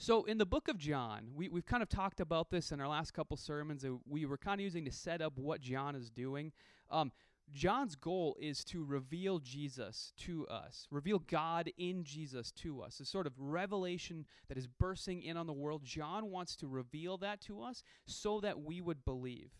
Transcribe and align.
So, 0.00 0.22
in 0.24 0.38
the 0.38 0.46
book 0.46 0.68
of 0.68 0.78
John, 0.78 1.30
we, 1.34 1.48
we've 1.48 1.66
kind 1.66 1.82
of 1.82 1.88
talked 1.88 2.20
about 2.20 2.50
this 2.50 2.70
in 2.70 2.80
our 2.80 2.86
last 2.86 3.12
couple 3.12 3.36
sermons. 3.36 3.82
that 3.82 3.98
We 4.08 4.26
were 4.26 4.38
kind 4.38 4.60
of 4.60 4.64
using 4.64 4.84
to 4.84 4.92
set 4.92 5.20
up 5.20 5.36
what 5.36 5.60
John 5.60 5.96
is 5.96 6.08
doing. 6.08 6.52
Um, 6.88 7.10
John's 7.52 7.96
goal 7.96 8.36
is 8.40 8.62
to 8.66 8.84
reveal 8.84 9.40
Jesus 9.40 10.12
to 10.18 10.46
us, 10.46 10.86
reveal 10.92 11.18
God 11.18 11.72
in 11.78 12.04
Jesus 12.04 12.52
to 12.52 12.80
us. 12.80 13.00
A 13.00 13.04
sort 13.04 13.26
of 13.26 13.32
revelation 13.38 14.24
that 14.48 14.56
is 14.56 14.68
bursting 14.68 15.22
in 15.22 15.36
on 15.36 15.48
the 15.48 15.52
world. 15.52 15.82
John 15.82 16.30
wants 16.30 16.54
to 16.56 16.68
reveal 16.68 17.16
that 17.18 17.40
to 17.42 17.62
us 17.62 17.82
so 18.06 18.38
that 18.40 18.60
we 18.60 18.80
would 18.80 19.04
believe. 19.04 19.50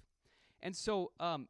And 0.63 0.77
so 0.77 1.11
um, 1.19 1.49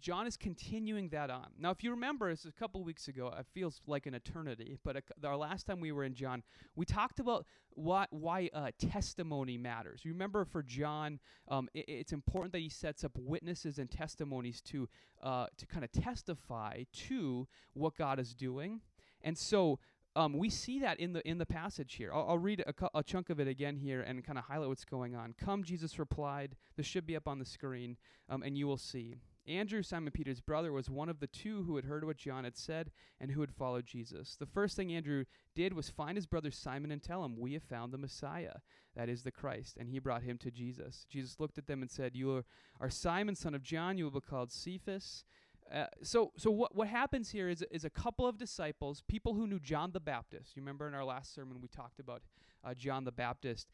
John 0.00 0.26
is 0.26 0.36
continuing 0.36 1.08
that 1.08 1.30
on. 1.30 1.48
Now, 1.58 1.70
if 1.70 1.82
you 1.82 1.90
remember, 1.90 2.30
this 2.30 2.44
a 2.44 2.52
couple 2.52 2.84
weeks 2.84 3.08
ago. 3.08 3.32
It 3.36 3.46
feels 3.52 3.80
like 3.86 4.06
an 4.06 4.14
eternity, 4.14 4.78
but 4.84 4.96
a, 4.96 5.02
our 5.26 5.36
last 5.36 5.66
time 5.66 5.80
we 5.80 5.90
were 5.90 6.04
in 6.04 6.14
John, 6.14 6.42
we 6.76 6.84
talked 6.84 7.18
about 7.18 7.46
what, 7.70 8.12
why 8.12 8.50
uh, 8.52 8.70
testimony 8.78 9.58
matters. 9.58 10.04
You 10.04 10.12
remember 10.12 10.44
for 10.44 10.62
John, 10.62 11.18
um, 11.48 11.68
it, 11.74 11.84
it's 11.88 12.12
important 12.12 12.52
that 12.52 12.60
he 12.60 12.68
sets 12.68 13.02
up 13.02 13.12
witnesses 13.18 13.78
and 13.78 13.90
testimonies 13.90 14.60
to 14.62 14.88
uh, 15.22 15.46
to 15.56 15.66
kind 15.66 15.84
of 15.84 15.90
testify 15.90 16.84
to 16.92 17.48
what 17.72 17.96
God 17.96 18.20
is 18.20 18.34
doing. 18.34 18.80
And 19.22 19.36
so 19.36 19.78
um, 20.16 20.34
we 20.34 20.50
see 20.50 20.78
that 20.80 21.00
in 21.00 21.12
the 21.12 21.28
in 21.28 21.38
the 21.38 21.46
passage 21.46 21.94
here. 21.94 22.12
I'll, 22.14 22.26
I'll 22.28 22.38
read 22.38 22.60
a, 22.60 22.88
a, 22.94 23.02
chunk 23.02 23.30
of 23.30 23.40
it 23.40 23.48
again 23.48 23.76
here 23.76 24.02
and 24.02 24.24
kind 24.24 24.38
of 24.38 24.44
highlight 24.44 24.68
what's 24.68 24.84
going 24.84 25.16
on. 25.16 25.34
Come, 25.36 25.64
Jesus 25.64 25.98
replied. 25.98 26.54
This 26.76 26.86
should 26.86 27.06
be 27.06 27.16
up 27.16 27.26
on 27.26 27.40
the 27.40 27.44
screen, 27.44 27.96
um, 28.28 28.42
and 28.42 28.56
you 28.56 28.68
will 28.68 28.76
see. 28.76 29.16
Andrew, 29.46 29.82
Simon 29.82 30.10
Peter's 30.10 30.40
brother, 30.40 30.72
was 30.72 30.88
one 30.88 31.08
of 31.08 31.20
the 31.20 31.26
two 31.26 31.64
who 31.64 31.76
had 31.76 31.84
heard 31.84 32.04
what 32.04 32.16
John 32.16 32.44
had 32.44 32.56
said 32.56 32.90
and 33.20 33.30
who 33.30 33.42
had 33.42 33.52
followed 33.52 33.84
Jesus. 33.84 34.36
The 34.36 34.46
first 34.46 34.74
thing 34.74 34.92
Andrew 34.92 35.24
did 35.54 35.74
was 35.74 35.90
find 35.90 36.16
his 36.16 36.26
brother 36.26 36.50
Simon 36.50 36.90
and 36.90 37.02
tell 37.02 37.24
him, 37.24 37.36
We 37.38 37.52
have 37.52 37.62
found 37.62 37.92
the 37.92 37.98
Messiah, 37.98 38.56
that 38.96 39.08
is 39.08 39.22
the 39.22 39.30
Christ. 39.30 39.76
And 39.78 39.88
he 39.88 39.98
brought 39.98 40.22
him 40.22 40.38
to 40.38 40.50
Jesus. 40.50 41.06
Jesus 41.10 41.38
looked 41.38 41.58
at 41.58 41.66
them 41.66 41.82
and 41.82 41.90
said, 41.90 42.16
You 42.16 42.44
are, 42.80 42.90
Simon, 42.90 43.34
son 43.34 43.54
of 43.54 43.62
John. 43.62 43.98
You 43.98 44.04
will 44.04 44.20
be 44.20 44.26
called 44.26 44.50
Cephas. 44.50 45.24
Uh, 45.72 45.86
so, 46.02 46.32
so 46.36 46.50
what 46.50 46.74
what 46.74 46.88
happens 46.88 47.30
here 47.30 47.48
is 47.48 47.64
is 47.70 47.84
a 47.84 47.90
couple 47.90 48.26
of 48.26 48.36
disciples, 48.36 49.02
people 49.08 49.32
who 49.32 49.46
knew 49.46 49.58
John 49.58 49.92
the 49.92 50.00
Baptist. 50.00 50.56
You 50.56 50.62
remember 50.62 50.86
in 50.86 50.94
our 50.94 51.04
last 51.04 51.34
sermon 51.34 51.58
we 51.60 51.68
talked 51.68 52.00
about 52.00 52.22
uh, 52.62 52.74
John 52.74 53.04
the 53.04 53.12
Baptist. 53.12 53.72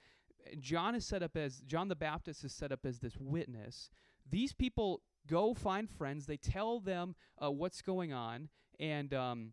John 0.60 0.94
is 0.94 1.04
set 1.04 1.22
up 1.22 1.36
as 1.36 1.60
John 1.66 1.88
the 1.88 1.96
Baptist 1.96 2.44
is 2.44 2.52
set 2.52 2.72
up 2.72 2.86
as 2.86 3.00
this 3.00 3.16
witness. 3.18 3.90
These 4.28 4.52
people 4.52 5.02
go 5.28 5.54
find 5.54 5.88
friends. 5.88 6.26
They 6.26 6.36
tell 6.36 6.80
them 6.80 7.14
uh, 7.42 7.50
what's 7.50 7.82
going 7.82 8.12
on, 8.12 8.48
and 8.78 9.12
um, 9.14 9.52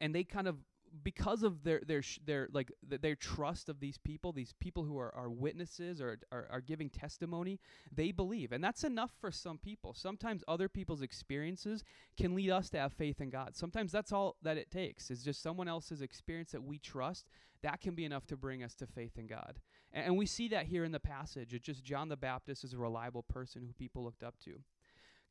and, 0.00 0.14
they 0.14 0.24
kind 0.24 0.48
of 0.48 0.56
because 1.02 1.42
of 1.42 1.64
their 1.64 1.80
their 1.86 2.02
their 2.24 2.48
like 2.52 2.70
their 2.82 3.16
trust 3.16 3.68
of 3.68 3.80
these 3.80 3.98
people, 3.98 4.32
these 4.32 4.54
people 4.60 4.84
who 4.84 4.98
are, 4.98 5.14
are 5.14 5.30
witnesses 5.30 6.00
or 6.00 6.18
are, 6.30 6.46
are 6.50 6.60
giving 6.60 6.88
testimony, 6.88 7.58
they 7.92 8.12
believe, 8.12 8.52
and 8.52 8.62
that's 8.62 8.84
enough 8.84 9.12
for 9.20 9.30
some 9.30 9.58
people. 9.58 9.94
Sometimes 9.94 10.44
other 10.46 10.68
people's 10.68 11.02
experiences 11.02 11.82
can 12.16 12.34
lead 12.34 12.50
us 12.50 12.70
to 12.70 12.78
have 12.78 12.92
faith 12.92 13.20
in 13.20 13.30
God. 13.30 13.56
Sometimes 13.56 13.90
that's 13.92 14.12
all 14.12 14.36
that 14.42 14.56
it 14.56 14.70
takes 14.70 15.10
is 15.10 15.22
just 15.22 15.42
someone 15.42 15.68
else's 15.68 16.00
experience 16.00 16.52
that 16.52 16.62
we 16.62 16.78
trust. 16.78 17.26
That 17.62 17.80
can 17.80 17.94
be 17.94 18.04
enough 18.04 18.26
to 18.26 18.36
bring 18.36 18.62
us 18.62 18.74
to 18.76 18.86
faith 18.86 19.16
in 19.16 19.26
God, 19.26 19.58
and, 19.92 20.06
and 20.06 20.16
we 20.16 20.26
see 20.26 20.48
that 20.48 20.66
here 20.66 20.84
in 20.84 20.92
the 20.92 21.00
passage. 21.00 21.54
It's 21.54 21.66
just 21.66 21.82
John 21.82 22.08
the 22.08 22.16
Baptist 22.16 22.62
is 22.62 22.74
a 22.74 22.78
reliable 22.78 23.22
person 23.22 23.62
who 23.62 23.72
people 23.72 24.04
looked 24.04 24.22
up 24.22 24.38
to. 24.44 24.60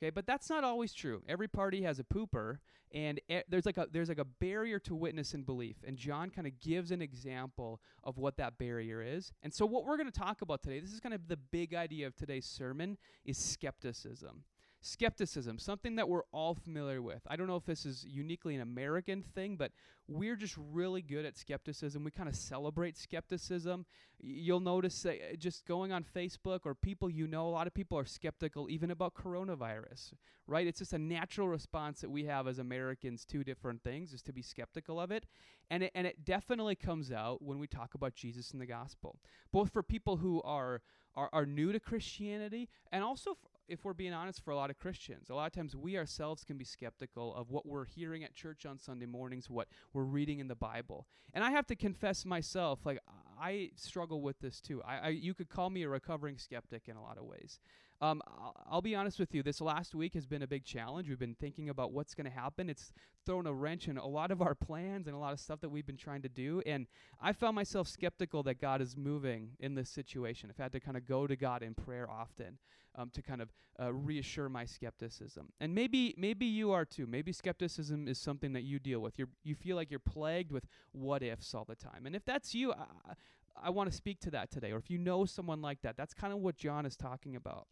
Okay, 0.03 0.09
but 0.09 0.27
that's 0.27 0.49
not 0.49 0.65
always 0.65 0.91
true. 0.91 1.23
Every 1.29 1.47
party 1.47 1.83
has 1.83 1.97
a 1.97 2.03
pooper, 2.03 2.57
and 2.91 3.21
there's 3.47 3.65
like 3.65 3.77
a 3.77 3.87
there's 3.89 4.09
like 4.09 4.17
a 4.17 4.25
barrier 4.25 4.77
to 4.79 4.93
witness 4.93 5.33
and 5.33 5.45
belief. 5.45 5.77
And 5.87 5.95
John 5.95 6.29
kind 6.29 6.45
of 6.45 6.59
gives 6.59 6.91
an 6.91 7.01
example 7.01 7.79
of 8.03 8.17
what 8.17 8.35
that 8.35 8.57
barrier 8.57 9.01
is. 9.01 9.31
And 9.43 9.53
so 9.53 9.65
what 9.65 9.85
we're 9.85 9.95
going 9.95 10.11
to 10.11 10.19
talk 10.19 10.41
about 10.41 10.61
today, 10.61 10.81
this 10.81 10.91
is 10.91 10.99
kind 10.99 11.15
of 11.15 11.29
the 11.29 11.37
big 11.37 11.73
idea 11.73 12.05
of 12.05 12.17
today's 12.17 12.45
sermon, 12.45 12.97
is 13.23 13.37
skepticism 13.37 14.43
skepticism, 14.83 15.57
something 15.57 15.95
that 15.95 16.09
we're 16.09 16.25
all 16.33 16.53
familiar 16.53 17.01
with. 17.01 17.21
I 17.27 17.37
don't 17.37 17.47
know 17.47 17.55
if 17.55 17.65
this 17.65 17.85
is 17.85 18.05
uniquely 18.05 18.53
an 18.53 18.61
American 18.61 19.23
thing, 19.23 19.55
but 19.55 19.71
we're 20.09 20.35
just 20.35 20.57
really 20.57 21.01
good 21.01 21.23
at 21.23 21.37
skepticism. 21.37 22.03
We 22.03 22.11
kind 22.11 22.27
of 22.27 22.35
celebrate 22.35 22.97
skepticism. 22.97 23.85
You'll 24.19 24.59
notice 24.59 25.05
uh, 25.05 25.13
just 25.39 25.65
going 25.65 25.93
on 25.93 26.03
Facebook 26.03 26.61
or 26.65 26.75
people 26.75 27.09
you 27.09 27.27
know, 27.27 27.47
a 27.47 27.49
lot 27.49 27.65
of 27.65 27.73
people 27.73 27.97
are 27.97 28.05
skeptical 28.05 28.69
even 28.69 28.91
about 28.91 29.13
coronavirus, 29.13 30.13
right? 30.47 30.67
It's 30.67 30.79
just 30.79 30.91
a 30.91 30.99
natural 30.99 31.47
response 31.47 32.01
that 32.01 32.11
we 32.11 32.25
have 32.25 32.45
as 32.45 32.59
Americans 32.59 33.23
to 33.27 33.41
different 33.43 33.83
things 33.83 34.11
is 34.11 34.21
to 34.23 34.33
be 34.33 34.41
skeptical 34.41 34.99
of 34.99 35.11
it. 35.11 35.25
And 35.71 35.83
it, 35.83 35.91
and 35.95 36.05
it 36.05 36.25
definitely 36.25 36.75
comes 36.75 37.09
out 37.09 37.41
when 37.41 37.57
we 37.57 37.67
talk 37.67 37.93
about 37.93 38.15
Jesus 38.15 38.51
and 38.51 38.59
the 38.59 38.65
gospel, 38.65 39.15
both 39.53 39.71
for 39.71 39.81
people 39.81 40.17
who 40.17 40.41
are 40.41 40.81
are, 41.15 41.29
are 41.31 41.45
new 41.45 41.71
to 41.71 41.79
Christianity 41.79 42.69
and 42.91 43.03
also 43.03 43.37
if 43.73 43.83
we're 43.83 43.93
being 43.93 44.13
honest, 44.13 44.43
for 44.43 44.51
a 44.51 44.55
lot 44.55 44.69
of 44.69 44.77
Christians, 44.77 45.29
a 45.29 45.35
lot 45.35 45.47
of 45.47 45.53
times 45.53 45.75
we 45.75 45.97
ourselves 45.97 46.43
can 46.43 46.57
be 46.57 46.63
skeptical 46.63 47.35
of 47.35 47.51
what 47.51 47.65
we're 47.65 47.85
hearing 47.85 48.23
at 48.23 48.33
church 48.33 48.65
on 48.65 48.79
Sunday 48.79 49.05
mornings, 49.05 49.49
what 49.49 49.67
we're 49.93 50.03
reading 50.03 50.39
in 50.39 50.47
the 50.47 50.55
Bible. 50.55 51.07
And 51.33 51.43
I 51.43 51.51
have 51.51 51.67
to 51.67 51.75
confess 51.75 52.23
myself, 52.25 52.85
like 52.85 52.99
I 53.39 53.71
struggle 53.75 54.21
with 54.21 54.39
this 54.39 54.61
too. 54.61 54.81
I, 54.83 54.97
I 54.97 55.07
you 55.09 55.33
could 55.33 55.49
call 55.49 55.69
me 55.69 55.83
a 55.83 55.89
recovering 55.89 56.37
skeptic 56.37 56.83
in 56.87 56.95
a 56.95 57.01
lot 57.01 57.17
of 57.17 57.25
ways. 57.25 57.59
Um, 58.03 58.21
I'll, 58.69 58.81
be 58.81 58.95
honest 58.95 59.17
with 59.17 59.33
you. 59.33 59.43
This 59.43 59.61
last 59.61 59.95
week 59.95 60.13
has 60.15 60.25
been 60.25 60.41
a 60.41 60.47
big 60.47 60.65
challenge. 60.65 61.07
We've 61.07 61.17
been 61.17 61.35
thinking 61.35 61.69
about 61.69 61.93
what's 61.93 62.13
going 62.13 62.25
to 62.25 62.37
happen. 62.37 62.69
It's 62.69 62.91
thrown 63.25 63.47
a 63.47 63.53
wrench 63.53 63.87
in 63.87 63.97
a 63.97 64.05
lot 64.05 64.29
of 64.29 64.41
our 64.41 64.53
plans 64.53 65.07
and 65.07 65.15
a 65.15 65.19
lot 65.19 65.31
of 65.31 65.39
stuff 65.39 65.61
that 65.61 65.69
we've 65.69 65.85
been 65.85 65.95
trying 65.95 66.21
to 66.23 66.27
do. 66.27 66.61
And 66.65 66.87
I 67.21 67.31
found 67.31 67.55
myself 67.55 67.87
skeptical 67.87 68.43
that 68.43 68.59
God 68.59 68.81
is 68.81 68.97
moving 68.97 69.51
in 69.57 69.75
this 69.75 69.89
situation. 69.89 70.49
I've 70.49 70.61
had 70.61 70.73
to 70.73 70.81
kind 70.81 70.97
of 70.97 71.07
go 71.07 71.27
to 71.27 71.37
God 71.37 71.63
in 71.63 71.75
prayer 71.75 72.11
often 72.11 72.57
um, 72.95 73.09
to 73.11 73.21
kind 73.21 73.41
of 73.41 73.53
uh, 73.81 73.93
reassure 73.93 74.49
my 74.49 74.65
skepticism. 74.65 75.53
And 75.61 75.73
maybe 75.73 76.13
maybe 76.17 76.45
you 76.45 76.73
are 76.73 76.83
too. 76.83 77.07
Maybe 77.07 77.31
skepticism 77.31 78.09
is 78.09 78.17
something 78.17 78.51
that 78.51 78.63
you 78.63 78.79
deal 78.79 78.99
with. 78.99 79.17
You 79.17 79.29
you 79.45 79.55
feel 79.55 79.77
like 79.77 79.89
you're 79.89 79.99
plagued 79.99 80.51
with 80.51 80.67
what 80.91 81.23
ifs 81.23 81.53
all 81.55 81.63
the 81.63 81.75
time. 81.75 82.05
And 82.05 82.17
if 82.17 82.25
that's 82.25 82.53
you, 82.53 82.73
I, 82.73 83.13
I 83.55 83.69
want 83.69 83.89
to 83.89 83.95
speak 83.95 84.19
to 84.21 84.31
that 84.31 84.51
today. 84.51 84.73
Or 84.73 84.77
if 84.77 84.89
you 84.89 84.97
know 84.97 85.23
someone 85.23 85.61
like 85.61 85.81
that, 85.83 85.95
that's 85.95 86.13
kind 86.13 86.33
of 86.33 86.39
what 86.39 86.57
John 86.57 86.85
is 86.85 86.97
talking 86.97 87.37
about. 87.37 87.67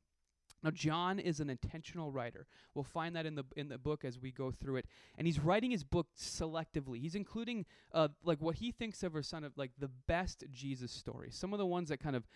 Now 0.64 0.72
John 0.72 1.20
is 1.20 1.40
an 1.40 1.50
intentional 1.50 2.12
writer. 2.12 2.46
We'll 2.74 2.84
find 2.84 3.16
that 3.16 3.26
in 3.26 3.36
the 3.36 3.44
in 3.56 3.70
the 3.70 3.78
book 3.78 4.06
as 4.06 4.20
we 4.20 4.32
go 4.32 4.52
through 4.52 4.78
it. 4.78 4.86
And 5.18 5.26
he's 5.26 5.40
writing 5.40 5.72
his 5.72 5.84
book 5.84 6.08
selectively. 6.18 7.00
He's 7.00 7.16
including 7.16 7.66
uh, 7.94 8.10
like 8.24 8.40
what 8.42 8.56
he 8.56 8.72
thinks 8.72 9.04
of 9.04 9.16
as 9.16 9.28
son 9.28 9.44
of 9.44 9.58
like 9.58 9.72
the 9.80 9.90
best 10.08 10.44
Jesus 10.52 10.92
stories. 10.92 11.36
Some 11.36 11.54
of 11.54 11.60
the 11.60 11.66
ones 11.66 11.90
that 11.90 12.00
kind 12.00 12.16
of 12.16 12.28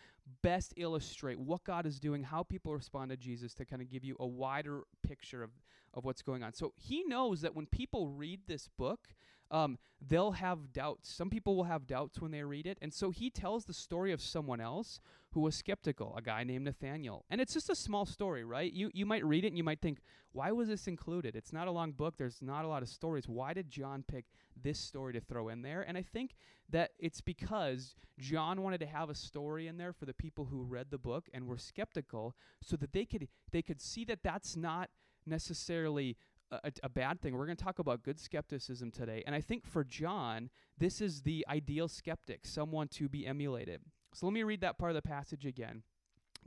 best 0.41 0.74
illustrate 0.78 1.40
what 1.40 1.64
God 1.64 1.85
is 1.85 2.00
doing, 2.00 2.24
how 2.24 2.44
people 2.44 2.74
respond 2.74 3.12
to 3.12 3.18
Jesus 3.18 3.53
to 3.56 3.66
kind 3.66 3.81
of 3.81 3.90
give 3.90 4.03
you 4.03 4.16
a 4.19 4.25
wider 4.25 4.81
picture 5.03 5.44
of 5.44 5.52
of 5.94 6.03
what's 6.03 6.22
going 6.22 6.44
on. 6.44 6.53
So 6.53 6.74
he 6.75 7.03
knows 7.06 7.41
that 7.41 7.56
when 7.56 7.66
people 7.68 8.09
read 8.09 8.41
this 8.47 8.68
book, 8.78 9.08
um, 9.51 9.78
they'll 10.06 10.31
have 10.31 10.73
doubts. 10.73 11.09
Some 11.09 11.29
people 11.29 11.56
will 11.56 11.66
have 11.66 11.88
doubts 11.88 12.19
when 12.19 12.31
they 12.31 12.44
read 12.44 12.66
it. 12.66 12.78
And 12.81 12.94
so 12.94 13.11
he 13.11 13.29
tells 13.29 13.66
the 13.66 13.73
story 13.73 14.11
of 14.11 14.22
someone 14.22 14.59
else 14.59 15.00
who 15.31 15.41
was 15.41 15.56
skeptical, 15.56 16.16
a 16.17 16.22
guy 16.22 16.44
named 16.44 16.66
Nathaniel. 16.66 17.25
And 17.29 17.41
it's 17.41 17.53
just 17.53 17.69
a 17.69 17.75
small 17.75 18.05
story, 18.05 18.44
right? 18.44 18.72
You, 18.72 18.89
you 18.94 19.05
might 19.05 19.25
read 19.25 19.44
it 19.44 19.50
and 19.50 19.57
you 19.57 19.63
might 19.63 19.81
think, 19.81 20.00
why 20.31 20.51
was 20.51 20.69
this 20.69 20.88
included? 20.88 21.35
It's 21.35 21.53
not 21.53 21.67
a 21.67 21.72
long 21.72 21.91
book, 21.91 22.16
there's 22.17 22.41
not 22.41 22.66
a 22.66 22.67
lot 22.67 22.84
of 22.84 22.89
stories. 22.89 23.28
Why 23.28 23.53
did 23.53 23.69
John 23.69 24.03
pick 24.07 24.25
this 24.61 24.79
story 24.79 25.13
to 25.13 25.22
throw 25.22 25.50
in 25.50 25.61
there? 25.61 25.81
And 25.88 25.97
I 25.97 26.03
think 26.03 26.35
that 26.69 26.91
it's 27.00 27.22
because 27.22 27.95
John 28.17 28.61
wanted 28.61 28.79
to 28.79 28.85
have 28.85 29.09
a 29.09 29.16
story 29.16 29.67
in 29.67 29.78
there 29.78 29.94
for 29.94 30.05
the 30.05 30.13
people 30.13 30.45
who 30.45 30.63
read 30.63 30.88
the 30.89 30.97
book 30.97 31.29
and 31.34 31.47
were 31.47 31.57
skeptical 31.57 32.35
so 32.61 32.75
that 32.78 32.94
they 32.94 33.05
could 33.05 33.28
they 33.51 33.61
could 33.61 33.81
see 33.81 34.05
that 34.05 34.23
that's 34.23 34.55
not 34.55 34.89
necessarily 35.25 36.17
a, 36.63 36.71
a, 36.83 36.89
bad 36.89 37.21
thing. 37.21 37.35
We're 37.35 37.45
going 37.45 37.57
to 37.57 37.63
talk 37.63 37.79
about 37.79 38.03
good 38.03 38.19
skepticism 38.19 38.91
today. 38.91 39.23
And 39.25 39.35
I 39.35 39.41
think 39.41 39.66
for 39.66 39.83
John, 39.83 40.49
this 40.77 41.01
is 41.01 41.21
the 41.21 41.45
ideal 41.49 41.88
skeptic, 41.88 42.45
someone 42.45 42.88
to 42.89 43.09
be 43.09 43.25
emulated. 43.25 43.81
So 44.13 44.25
let 44.25 44.33
me 44.33 44.43
read 44.43 44.61
that 44.61 44.77
part 44.77 44.91
of 44.91 44.96
the 44.96 45.02
passage 45.02 45.46
again. 45.46 45.84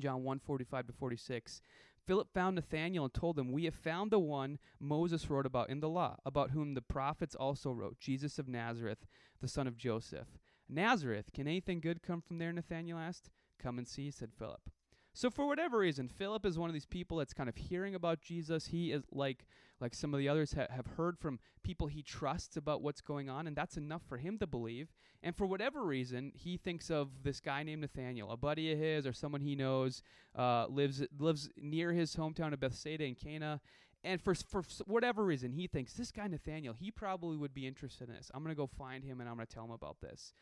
John 0.00 0.22
1 0.22 0.38
45 0.38 0.86
to 0.86 0.92
46. 0.92 1.60
Philip 2.06 2.32
found 2.32 2.54
Nathanael 2.54 3.04
and 3.04 3.12
told 3.12 3.38
him, 3.38 3.52
We 3.52 3.64
have 3.64 3.74
found 3.74 4.10
the 4.10 4.18
one 4.18 4.58
Moses 4.80 5.28
wrote 5.28 5.44
about 5.44 5.68
in 5.68 5.80
the 5.80 5.88
law, 5.88 6.16
about 6.24 6.52
whom 6.52 6.72
the 6.72 6.80
prophets 6.80 7.34
also 7.34 7.70
wrote, 7.70 7.98
Jesus 8.00 8.38
of 8.38 8.48
Nazareth, 8.48 9.06
the 9.42 9.48
son 9.48 9.66
of 9.66 9.76
Joseph. 9.76 10.28
Nazareth, 10.68 11.32
can 11.34 11.46
anything 11.46 11.80
good 11.80 12.02
come 12.02 12.22
from 12.22 12.38
there? 12.38 12.52
Nathanael 12.52 12.98
asked. 12.98 13.30
Come 13.58 13.76
and 13.76 13.86
see, 13.86 14.10
said 14.10 14.30
Philip. 14.38 14.70
So 15.18 15.30
for 15.30 15.48
whatever 15.48 15.78
reason, 15.78 16.06
Philip 16.06 16.46
is 16.46 16.60
one 16.60 16.70
of 16.70 16.74
these 16.74 16.86
people 16.86 17.16
that's 17.16 17.34
kind 17.34 17.48
of 17.48 17.56
hearing 17.56 17.96
about 17.96 18.20
Jesus. 18.20 18.68
He 18.68 18.92
is 18.92 19.02
like 19.10 19.46
like 19.80 19.92
some 19.92 20.14
of 20.14 20.18
the 20.18 20.28
others 20.28 20.52
ha- 20.52 20.68
have 20.70 20.86
heard 20.96 21.18
from 21.18 21.40
people 21.64 21.88
he 21.88 22.04
trusts 22.04 22.56
about 22.56 22.82
what's 22.82 23.00
going 23.00 23.28
on, 23.28 23.48
and 23.48 23.56
that's 23.56 23.76
enough 23.76 24.02
for 24.08 24.18
him 24.18 24.38
to 24.38 24.46
believe. 24.46 24.92
And 25.20 25.34
for 25.34 25.44
whatever 25.44 25.82
reason, 25.82 26.30
he 26.36 26.56
thinks 26.56 26.88
of 26.88 27.24
this 27.24 27.40
guy 27.40 27.64
named 27.64 27.80
Nathaniel, 27.80 28.30
a 28.30 28.36
buddy 28.36 28.70
of 28.70 28.78
his 28.78 29.08
or 29.08 29.12
someone 29.12 29.40
he 29.40 29.56
knows, 29.56 30.04
uh, 30.36 30.66
lives 30.68 31.02
lives 31.18 31.50
near 31.56 31.92
his 31.92 32.14
hometown 32.14 32.52
of 32.52 32.60
Bethsaida 32.60 33.02
in 33.02 33.16
Cana. 33.16 33.60
And 34.04 34.22
for 34.22 34.36
for 34.36 34.62
whatever 34.86 35.24
reason, 35.24 35.50
he 35.50 35.66
thinks 35.66 35.94
this 35.94 36.12
guy 36.12 36.28
Nathaniel, 36.28 36.74
he 36.74 36.92
probably 36.92 37.36
would 37.36 37.54
be 37.54 37.66
interested 37.66 38.08
in 38.08 38.14
this. 38.14 38.30
I'm 38.32 38.44
gonna 38.44 38.54
go 38.54 38.68
find 38.68 39.02
him 39.02 39.18
and 39.18 39.28
I'm 39.28 39.34
gonna 39.34 39.46
tell 39.46 39.64
him 39.64 39.72
about 39.72 40.00
this. 40.00 40.32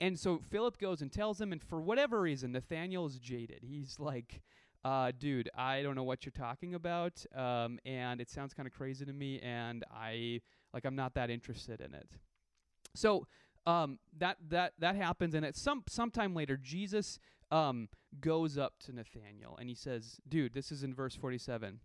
And 0.00 0.18
so 0.18 0.38
Philip 0.38 0.78
goes 0.78 1.02
and 1.02 1.12
tells 1.12 1.40
him, 1.40 1.52
and 1.52 1.62
for 1.62 1.80
whatever 1.80 2.20
reason, 2.20 2.52
Nathaniel 2.52 3.06
is 3.06 3.18
jaded. 3.18 3.60
He's 3.62 3.98
like, 3.98 4.40
uh, 4.84 5.12
dude, 5.18 5.50
I 5.54 5.82
don't 5.82 5.94
know 5.94 6.04
what 6.04 6.24
you're 6.24 6.32
talking 6.32 6.74
about, 6.74 7.24
um, 7.36 7.78
and 7.84 8.20
it 8.20 8.30
sounds 8.30 8.54
kind 8.54 8.66
of 8.66 8.72
crazy 8.72 9.04
to 9.04 9.12
me, 9.12 9.38
and 9.40 9.84
I 9.92 10.40
like 10.72 10.86
I'm 10.86 10.96
not 10.96 11.14
that 11.14 11.28
interested 11.28 11.80
in 11.82 11.92
it. 11.94 12.08
So 12.94 13.26
um, 13.66 13.98
that 14.18 14.38
that 14.48 14.72
that 14.78 14.96
happens, 14.96 15.34
and 15.34 15.44
at 15.44 15.56
some 15.56 15.84
sometime 15.86 16.34
later, 16.34 16.56
Jesus 16.56 17.18
um, 17.50 17.88
goes 18.20 18.56
up 18.56 18.74
to 18.86 18.92
Nathaniel 18.92 19.56
and 19.58 19.68
he 19.68 19.74
says, 19.74 20.18
"Dude, 20.26 20.54
this 20.54 20.72
is 20.72 20.82
in 20.82 20.94
verse 20.94 21.14
47. 21.14 21.80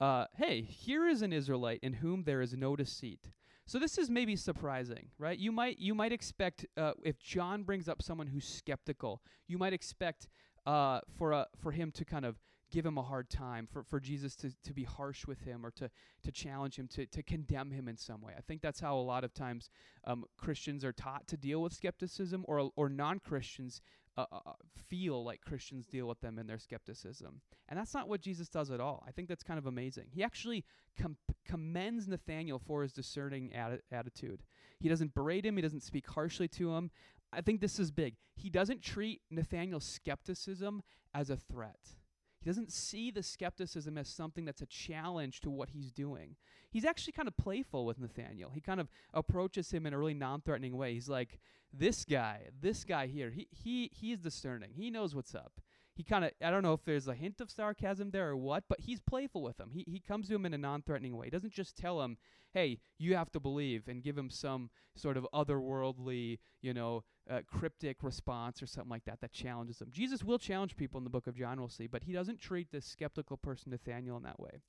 Uh, 0.00 0.26
hey, 0.36 0.60
here 0.60 1.06
is 1.06 1.22
an 1.22 1.32
Israelite 1.32 1.80
in 1.82 1.94
whom 1.94 2.24
there 2.24 2.42
is 2.42 2.54
no 2.54 2.76
deceit." 2.76 3.30
So 3.66 3.78
this 3.78 3.96
is 3.96 4.10
maybe 4.10 4.36
surprising, 4.36 5.08
right? 5.18 5.38
You 5.38 5.50
might 5.50 5.78
you 5.78 5.94
might 5.94 6.12
expect 6.12 6.66
uh, 6.76 6.92
if 7.02 7.18
John 7.18 7.62
brings 7.62 7.88
up 7.88 8.02
someone 8.02 8.26
who's 8.26 8.46
skeptical, 8.46 9.22
you 9.48 9.58
might 9.58 9.72
expect 9.72 10.28
uh, 10.66 11.00
for 11.16 11.32
a 11.32 11.46
for 11.60 11.72
him 11.72 11.90
to 11.92 12.04
kind 12.04 12.24
of 12.24 12.36
give 12.74 12.84
him 12.84 12.98
a 12.98 13.02
hard 13.02 13.30
time, 13.30 13.68
for, 13.70 13.84
for 13.84 14.00
Jesus 14.00 14.34
to, 14.34 14.50
to 14.64 14.74
be 14.74 14.82
harsh 14.82 15.26
with 15.26 15.42
him 15.42 15.64
or 15.64 15.70
to, 15.70 15.88
to 16.24 16.32
challenge 16.32 16.76
him, 16.76 16.88
to, 16.88 17.06
to 17.06 17.22
condemn 17.22 17.70
him 17.70 17.86
in 17.86 17.96
some 17.96 18.20
way. 18.20 18.32
I 18.36 18.40
think 18.40 18.62
that's 18.62 18.80
how 18.80 18.96
a 18.96 19.00
lot 19.00 19.22
of 19.22 19.32
times 19.32 19.70
um, 20.04 20.24
Christians 20.36 20.84
are 20.84 20.92
taught 20.92 21.28
to 21.28 21.36
deal 21.36 21.62
with 21.62 21.72
skepticism, 21.72 22.44
or, 22.48 22.70
or 22.74 22.88
non 22.88 23.20
Christians 23.20 23.80
uh, 24.16 24.26
uh, 24.30 24.52
feel 24.88 25.24
like 25.24 25.40
Christians 25.40 25.86
deal 25.86 26.06
with 26.06 26.20
them 26.20 26.38
in 26.38 26.46
their 26.46 26.58
skepticism. 26.58 27.40
And 27.68 27.78
that's 27.78 27.94
not 27.94 28.08
what 28.08 28.20
Jesus 28.20 28.48
does 28.48 28.70
at 28.70 28.80
all. 28.80 29.04
I 29.06 29.10
think 29.10 29.28
that's 29.28 29.42
kind 29.42 29.58
of 29.58 29.66
amazing. 29.66 30.06
He 30.10 30.22
actually 30.22 30.64
com- 31.00 31.16
commends 31.46 32.06
Nathaniel 32.06 32.58
for 32.58 32.82
his 32.82 32.92
discerning 32.92 33.50
atti- 33.56 33.80
attitude. 33.90 34.42
He 34.78 34.88
doesn't 34.88 35.14
berate 35.14 35.44
him, 35.44 35.56
he 35.56 35.62
doesn't 35.62 35.82
speak 35.82 36.06
harshly 36.08 36.48
to 36.48 36.74
him. 36.74 36.90
I 37.32 37.40
think 37.40 37.60
this 37.60 37.80
is 37.80 37.90
big. 37.90 38.14
He 38.36 38.48
doesn't 38.48 38.82
treat 38.82 39.20
Nathaniel's 39.30 39.84
skepticism 39.84 40.82
as 41.12 41.30
a 41.30 41.36
threat. 41.36 41.96
He 42.44 42.50
doesn't 42.50 42.72
see 42.72 43.10
the 43.10 43.22
skepticism 43.22 43.96
as 43.96 44.06
something 44.06 44.44
that's 44.44 44.60
a 44.60 44.66
challenge 44.66 45.40
to 45.40 45.50
what 45.50 45.70
he's 45.70 45.90
doing. 45.90 46.36
He's 46.70 46.84
actually 46.84 47.14
kind 47.14 47.26
of 47.26 47.34
playful 47.38 47.86
with 47.86 47.98
Nathaniel. 47.98 48.50
He 48.50 48.60
kind 48.60 48.80
of 48.80 48.88
approaches 49.14 49.70
him 49.70 49.86
in 49.86 49.94
a 49.94 49.98
really 49.98 50.12
non-threatening 50.12 50.76
way. 50.76 50.92
He's 50.92 51.08
like, 51.08 51.40
"This 51.72 52.04
guy, 52.04 52.50
this 52.60 52.84
guy 52.84 53.06
here, 53.06 53.30
he 53.30 53.48
he 53.50 53.90
he's 53.94 54.18
discerning. 54.18 54.72
He 54.74 54.90
knows 54.90 55.14
what's 55.14 55.34
up." 55.34 55.58
He 55.94 56.02
kind 56.02 56.22
of 56.22 56.32
I 56.42 56.50
don't 56.50 56.62
know 56.62 56.74
if 56.74 56.84
there's 56.84 57.08
a 57.08 57.14
hint 57.14 57.40
of 57.40 57.50
sarcasm 57.50 58.10
there 58.10 58.28
or 58.28 58.36
what, 58.36 58.64
but 58.68 58.80
he's 58.80 59.00
playful 59.00 59.42
with 59.42 59.58
him. 59.58 59.70
He 59.72 59.84
he 59.88 60.00
comes 60.00 60.28
to 60.28 60.34
him 60.34 60.44
in 60.44 60.52
a 60.52 60.58
non-threatening 60.58 61.16
way. 61.16 61.28
He 61.28 61.30
doesn't 61.30 61.54
just 61.54 61.78
tell 61.78 62.02
him, 62.02 62.18
"Hey, 62.52 62.78
you 62.98 63.16
have 63.16 63.32
to 63.32 63.40
believe," 63.40 63.88
and 63.88 64.02
give 64.02 64.18
him 64.18 64.28
some 64.28 64.68
sort 64.94 65.16
of 65.16 65.26
otherworldly, 65.32 66.40
you 66.60 66.74
know, 66.74 67.04
uh, 67.30 67.40
cryptic 67.46 68.02
response 68.02 68.62
or 68.62 68.66
something 68.66 68.90
like 68.90 69.04
that 69.04 69.20
that 69.20 69.32
challenges 69.32 69.78
them. 69.78 69.88
Jesus 69.90 70.22
will 70.22 70.38
challenge 70.38 70.76
people 70.76 70.98
in 70.98 71.04
the 71.04 71.10
book 71.10 71.26
of 71.26 71.36
John, 71.36 71.58
we'll 71.58 71.68
see, 71.68 71.86
but 71.86 72.04
he 72.04 72.12
doesn't 72.12 72.40
treat 72.40 72.70
this 72.70 72.84
skeptical 72.84 73.36
person 73.36 73.70
Nathaniel 73.70 74.16
in 74.16 74.22
that 74.24 74.38
way. 74.38 74.60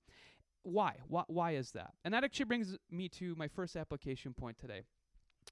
Why? 0.64 0.96
Why, 1.08 1.24
why 1.28 1.52
is 1.56 1.72
that? 1.72 1.94
And 2.04 2.14
that 2.14 2.24
actually 2.24 2.46
brings 2.46 2.76
me 2.90 3.10
to 3.10 3.36
my 3.36 3.48
first 3.48 3.76
application 3.76 4.34
point 4.34 4.58
today. 4.58 4.82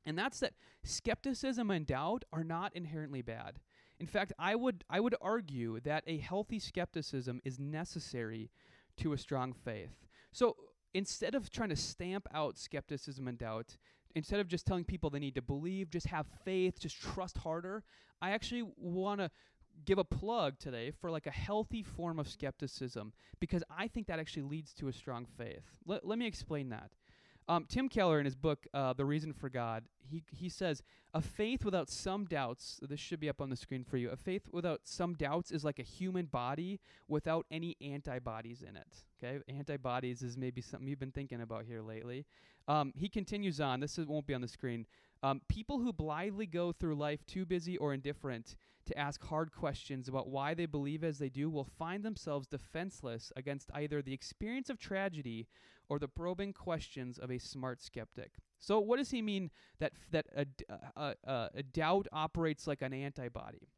And 0.05 0.17
that's 0.17 0.39
that 0.39 0.53
skepticism 0.83 1.69
and 1.69 1.85
doubt 1.85 2.25
are 2.33 2.43
not 2.43 2.75
inherently 2.75 3.21
bad. 3.21 3.59
In 3.99 4.07
fact, 4.07 4.33
I 4.39 4.55
would 4.55 4.83
I 4.89 4.99
would 4.99 5.15
argue 5.21 5.79
that 5.81 6.03
a 6.07 6.17
healthy 6.17 6.59
skepticism 6.59 7.41
is 7.45 7.59
necessary 7.59 8.49
to 8.97 9.13
a 9.13 9.17
strong 9.17 9.53
faith. 9.53 10.07
So 10.31 10.55
instead 10.93 11.35
of 11.35 11.49
trying 11.49 11.69
to 11.69 11.75
stamp 11.75 12.27
out 12.33 12.57
skepticism 12.57 13.27
and 13.27 13.37
doubt, 13.37 13.77
instead 14.15 14.39
of 14.39 14.47
just 14.47 14.65
telling 14.65 14.83
people 14.83 15.09
they 15.09 15.19
need 15.19 15.35
to 15.35 15.41
believe, 15.41 15.89
just 15.89 16.07
have 16.07 16.25
faith, 16.45 16.79
just 16.79 17.01
trust 17.01 17.37
harder, 17.37 17.83
I 18.21 18.31
actually 18.31 18.65
want 18.77 19.19
to 19.19 19.29
give 19.85 19.97
a 19.97 20.03
plug 20.03 20.59
today 20.59 20.91
for 21.01 21.09
like 21.09 21.25
a 21.25 21.31
healthy 21.31 21.83
form 21.83 22.19
of 22.19 22.27
skepticism 22.27 23.11
because 23.39 23.63
I 23.75 23.87
think 23.87 24.07
that 24.07 24.19
actually 24.19 24.43
leads 24.43 24.73
to 24.75 24.87
a 24.87 24.93
strong 24.93 25.25
faith. 25.37 25.63
Let, 25.85 26.05
let 26.05 26.19
me 26.19 26.27
explain 26.27 26.69
that. 26.69 26.91
Um, 27.47 27.65
Tim 27.67 27.89
Keller, 27.89 28.19
in 28.19 28.25
his 28.25 28.35
book 28.35 28.65
uh, 28.73 28.93
*The 28.93 29.05
Reason 29.05 29.33
for 29.33 29.49
God*, 29.49 29.83
he 30.09 30.23
he 30.31 30.49
says 30.49 30.81
a 31.13 31.21
faith 31.21 31.65
without 31.65 31.89
some 31.89 32.25
doubts. 32.25 32.79
This 32.81 32.99
should 32.99 33.19
be 33.19 33.29
up 33.29 33.41
on 33.41 33.49
the 33.49 33.55
screen 33.55 33.83
for 33.83 33.97
you. 33.97 34.09
A 34.09 34.15
faith 34.15 34.49
without 34.51 34.81
some 34.83 35.13
doubts 35.13 35.51
is 35.51 35.63
like 35.63 35.79
a 35.79 35.83
human 35.83 36.25
body 36.25 36.79
without 37.07 37.45
any 37.51 37.75
antibodies 37.81 38.61
in 38.61 38.75
it. 38.75 39.03
Okay, 39.23 39.43
antibodies 39.47 40.21
is 40.21 40.37
maybe 40.37 40.61
something 40.61 40.87
you've 40.87 40.99
been 40.99 41.11
thinking 41.11 41.41
about 41.41 41.65
here 41.65 41.81
lately. 41.81 42.25
Um, 42.67 42.93
he 42.95 43.09
continues 43.09 43.59
on. 43.59 43.79
This 43.79 43.97
is, 43.97 44.07
won't 44.07 44.25
be 44.25 44.33
on 44.33 44.41
the 44.41 44.47
screen. 44.47 44.85
Um, 45.23 45.41
people 45.47 45.79
who 45.79 45.93
blithely 45.93 46.45
go 46.45 46.73
through 46.73 46.95
life 46.95 47.25
too 47.25 47.45
busy 47.45 47.77
or 47.77 47.93
indifferent 47.93 48.57
to 48.85 48.97
ask 48.97 49.23
hard 49.23 49.53
questions 49.53 50.09
about 50.09 50.27
why 50.27 50.53
they 50.53 50.65
believe 50.65 51.01
as 51.03 51.17
they 51.17 51.29
do 51.29 51.49
will 51.49 51.63
find 51.63 52.03
themselves 52.03 52.45
defenseless 52.45 53.31
against 53.37 53.71
either 53.73 54.01
the 54.01 54.13
experience 54.13 54.69
of 54.69 54.77
tragedy 54.77 55.47
or 55.87 55.97
the 55.97 56.09
probing 56.09 56.51
questions 56.51 57.17
of 57.17 57.31
a 57.31 57.37
smart 57.39 57.81
skeptic. 57.81 58.33
So, 58.59 58.81
what 58.81 58.97
does 58.97 59.11
he 59.11 59.21
mean 59.21 59.49
that 59.79 59.93
that 60.11 60.25
a, 60.35 60.45
d- 60.45 60.65
uh, 60.97 61.13
uh, 61.25 61.47
a 61.55 61.63
doubt 61.63 62.07
operates 62.11 62.67
like 62.67 62.81
an 62.81 62.93
antibody? 62.93 63.69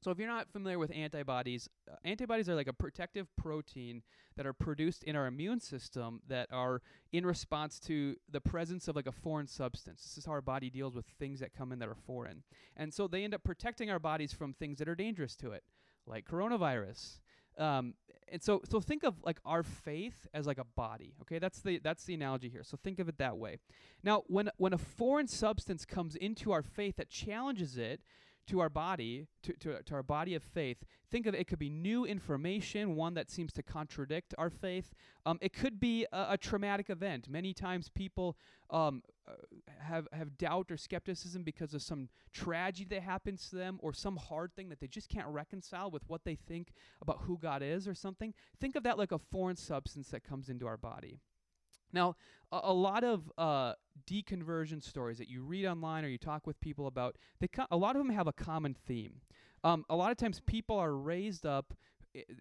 So, 0.00 0.10
if 0.12 0.18
you're 0.18 0.28
not 0.28 0.48
familiar 0.52 0.78
with 0.78 0.92
antibodies, 0.94 1.68
uh, 1.90 1.96
antibodies 2.04 2.48
are 2.48 2.54
like 2.54 2.68
a 2.68 2.72
protective 2.72 3.26
protein 3.36 4.02
that 4.36 4.46
are 4.46 4.52
produced 4.52 5.02
in 5.04 5.16
our 5.16 5.26
immune 5.26 5.60
system 5.60 6.20
that 6.28 6.48
are 6.52 6.82
in 7.12 7.26
response 7.26 7.80
to 7.80 8.14
the 8.30 8.40
presence 8.40 8.86
of 8.86 8.94
like 8.94 9.08
a 9.08 9.12
foreign 9.12 9.48
substance. 9.48 10.02
This 10.02 10.18
is 10.18 10.26
how 10.26 10.32
our 10.32 10.40
body 10.40 10.70
deals 10.70 10.94
with 10.94 11.06
things 11.18 11.40
that 11.40 11.52
come 11.52 11.72
in 11.72 11.80
that 11.80 11.88
are 11.88 11.96
foreign. 11.96 12.44
And 12.76 12.94
so 12.94 13.08
they 13.08 13.24
end 13.24 13.34
up 13.34 13.42
protecting 13.42 13.90
our 13.90 13.98
bodies 13.98 14.32
from 14.32 14.52
things 14.52 14.78
that 14.78 14.88
are 14.88 14.94
dangerous 14.94 15.34
to 15.36 15.50
it, 15.50 15.64
like 16.06 16.24
coronavirus. 16.24 17.20
Um, 17.58 17.94
and 18.30 18.42
so 18.42 18.60
so 18.68 18.80
think 18.80 19.02
of 19.02 19.16
like 19.24 19.40
our 19.44 19.62
faith 19.62 20.26
as 20.34 20.46
like 20.46 20.58
a 20.58 20.64
body 20.64 21.14
okay 21.22 21.38
that's 21.38 21.60
the 21.60 21.78
that's 21.82 22.04
the 22.04 22.14
analogy 22.14 22.48
here 22.48 22.62
so 22.62 22.76
think 22.76 22.98
of 22.98 23.08
it 23.08 23.18
that 23.18 23.36
way 23.36 23.58
now 24.02 24.22
when 24.26 24.50
when 24.58 24.72
a 24.72 24.78
foreign 24.78 25.26
substance 25.26 25.84
comes 25.84 26.14
into 26.16 26.52
our 26.52 26.62
faith 26.62 26.96
that 26.96 27.08
challenges 27.08 27.76
it 27.76 28.00
to 28.48 28.60
our 28.60 28.68
body, 28.68 29.26
to, 29.42 29.52
to, 29.54 29.82
to 29.82 29.94
our 29.94 30.02
body 30.02 30.34
of 30.34 30.42
faith, 30.42 30.78
think 31.10 31.26
of 31.26 31.34
it, 31.34 31.46
could 31.46 31.58
be 31.58 31.70
new 31.70 32.04
information, 32.04 32.96
one 32.96 33.14
that 33.14 33.30
seems 33.30 33.52
to 33.52 33.62
contradict 33.62 34.34
our 34.38 34.50
faith. 34.50 34.92
Um, 35.26 35.38
it 35.40 35.52
could 35.52 35.78
be 35.78 36.06
a, 36.12 36.26
a, 36.30 36.38
traumatic 36.38 36.90
event. 36.90 37.28
Many 37.28 37.52
times 37.52 37.88
people 37.88 38.36
um, 38.70 39.02
uh, 39.26 39.32
have, 39.80 40.08
have 40.12 40.36
doubt 40.38 40.70
or 40.70 40.76
skepticism 40.76 41.42
because 41.42 41.74
of 41.74 41.82
some 41.82 42.08
tragedy 42.32 42.94
that 42.96 43.02
happens 43.02 43.48
to 43.50 43.56
them 43.56 43.78
or 43.82 43.92
some 43.92 44.16
hard 44.16 44.54
thing 44.54 44.68
that 44.70 44.80
they 44.80 44.86
just 44.86 45.08
can't 45.08 45.28
reconcile 45.28 45.90
with 45.90 46.02
what 46.08 46.24
they 46.24 46.34
think 46.34 46.72
about 47.00 47.20
who 47.22 47.38
God 47.38 47.62
is 47.62 47.86
or 47.86 47.94
something. 47.94 48.34
Think 48.60 48.76
of 48.76 48.82
that 48.84 48.98
like 48.98 49.12
a 49.12 49.18
foreign 49.18 49.56
substance 49.56 50.08
that 50.08 50.24
comes 50.24 50.48
into 50.48 50.66
our 50.66 50.76
body. 50.76 51.20
Now, 51.92 52.16
a, 52.52 52.60
a 52.64 52.72
lot 52.72 53.04
of 53.04 53.30
uh, 53.38 53.74
deconversion 54.06 54.82
stories 54.82 55.18
that 55.18 55.28
you 55.28 55.42
read 55.42 55.66
online 55.66 56.04
or 56.04 56.08
you 56.08 56.18
talk 56.18 56.46
with 56.46 56.60
people 56.60 56.86
about, 56.86 57.16
they 57.40 57.48
co- 57.48 57.66
a 57.70 57.76
lot 57.76 57.96
of 57.96 58.00
them 58.00 58.14
have 58.14 58.26
a 58.26 58.32
common 58.32 58.74
theme. 58.86 59.20
Um, 59.64 59.84
a 59.90 59.96
lot 59.96 60.10
of 60.10 60.16
times, 60.16 60.40
people 60.46 60.78
are 60.78 60.94
raised 60.94 61.44
up 61.44 61.74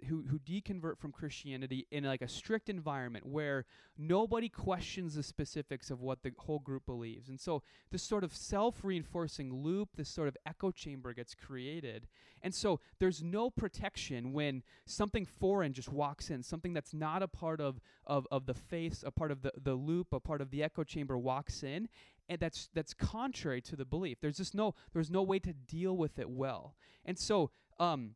who 0.08 0.24
who 0.30 0.40
deconvert 0.40 0.98
from 0.98 1.12
Christianity 1.12 1.88
in 1.92 2.04
like 2.04 2.22
a 2.22 2.28
strict 2.28 2.70
environment 2.70 3.26
where 3.26 3.66
nobody 3.98 4.50
questions 4.50 5.16
the 5.16 5.24
specifics 5.24 5.90
of 5.90 6.02
what 6.02 6.24
the 6.24 6.32
whole 6.38 6.60
group 6.60 6.86
believes. 6.86 7.30
And 7.30 7.40
so 7.40 7.64
this 7.92 8.04
sort 8.04 8.24
of 8.24 8.36
self-reinforcing 8.36 9.54
loop, 9.54 9.90
this 9.96 10.10
sort 10.10 10.28
of 10.28 10.38
echo 10.46 10.72
chamber 10.72 11.14
gets 11.14 11.36
created. 11.36 12.08
And 12.42 12.54
so 12.54 12.80
there's 13.00 13.24
no 13.24 13.50
protection 13.50 14.34
when 14.34 14.64
something 14.86 15.26
foreign 15.26 15.74
just 15.74 15.90
walks 15.90 16.30
in, 16.30 16.44
something 16.44 16.74
that's 16.74 16.94
not 16.94 17.24
a 17.24 17.28
part 17.28 17.60
of 17.62 17.80
of 18.06 18.28
of 18.32 18.46
the 18.46 18.54
faith, 18.54 19.04
a 19.06 19.12
part 19.12 19.32
of 19.32 19.42
the 19.42 19.52
the 19.62 19.76
loop, 19.76 20.14
a 20.14 20.20
part 20.20 20.42
of 20.42 20.52
the 20.52 20.64
echo 20.64 20.84
chamber 20.84 21.18
walks 21.18 21.64
in 21.64 21.90
and 22.30 22.40
that's 22.40 22.70
that's 22.74 22.94
contrary 22.94 23.62
to 23.62 23.76
the 23.76 23.86
belief. 23.86 24.20
There's 24.22 24.38
just 24.38 24.56
no 24.56 24.76
there's 24.94 25.10
no 25.10 25.24
way 25.24 25.40
to 25.40 25.54
deal 25.54 25.96
with 25.96 26.20
it 26.20 26.30
well. 26.30 26.76
And 27.06 27.18
so 27.18 27.52
um 27.80 28.16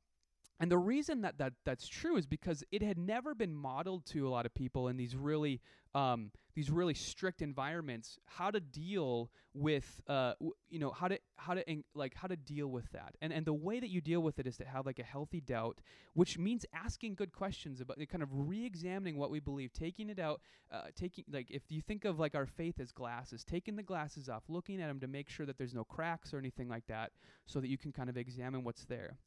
and 0.62 0.72
the 0.72 0.78
reason 0.78 1.22
that, 1.22 1.40
that 1.40 1.54
that's 1.66 1.88
true 1.88 2.18
is 2.18 2.28
because 2.28 2.64
it 2.72 2.84
had 2.84 2.98
never 2.98 3.34
been 3.34 3.54
modeled 3.54 4.06
to 4.08 4.28
a 4.28 4.30
lot 4.30 4.46
of 4.46 4.54
people 4.54 4.88
in 4.90 4.96
these 4.96 5.16
really 5.16 5.60
um, 5.96 6.32
these 6.54 6.70
really 6.70 6.94
strict 6.94 7.42
environments 7.42 8.20
how 8.26 8.52
to 8.52 8.60
deal 8.60 9.30
with 9.54 10.02
uh, 10.08 10.34
w- 10.34 10.54
you 10.70 10.80
know 10.80 10.92
how 10.92 11.08
to 11.08 11.20
how 11.38 11.56
to 11.56 11.64
like 11.96 12.14
how 12.14 12.28
to 12.28 12.36
deal 12.36 12.68
with 12.68 12.90
that. 12.92 13.16
And 13.22 13.34
and 13.34 13.46
the 13.46 13.54
way 13.54 13.80
that 13.80 13.90
you 13.90 14.02
deal 14.02 14.22
with 14.22 14.38
it 14.38 14.46
is 14.46 14.56
to 14.58 14.66
have 14.66 14.86
like 14.86 15.00
a 15.00 15.04
healthy 15.04 15.42
doubt 15.42 15.80
which 16.14 16.38
means 16.38 16.66
asking 16.74 17.16
good 17.16 17.32
questions 17.32 17.82
about 17.82 17.98
kind 18.10 18.22
of 18.22 18.30
re-examining 18.32 19.18
what 19.18 19.32
we 19.32 19.40
believe 19.40 19.74
taking 19.74 20.10
it 20.10 20.20
out 20.20 20.42
uh, 20.72 20.84
taking 20.96 21.24
like 21.32 21.50
if 21.50 21.64
you 21.70 21.82
think 21.82 22.06
of 22.06 22.20
like 22.20 22.36
our 22.36 22.46
faith 22.46 22.80
as 22.80 22.92
glasses 22.92 23.44
taking 23.44 23.76
the 23.76 23.84
glasses 23.84 24.30
off 24.30 24.44
looking 24.48 24.82
at 24.82 24.88
them 24.88 25.00
to 25.00 25.08
make 25.08 25.30
sure 25.30 25.46
that 25.46 25.58
there's 25.58 25.74
no 25.74 25.84
cracks 25.84 26.34
or 26.34 26.38
anything 26.38 26.68
like 26.68 26.86
that 26.88 27.12
so 27.46 27.60
that 27.60 27.68
you 27.68 27.78
can 27.78 27.92
kind 27.92 28.10
of 28.10 28.18
examine 28.18 28.64
what's 28.64 28.86
there 28.86 29.18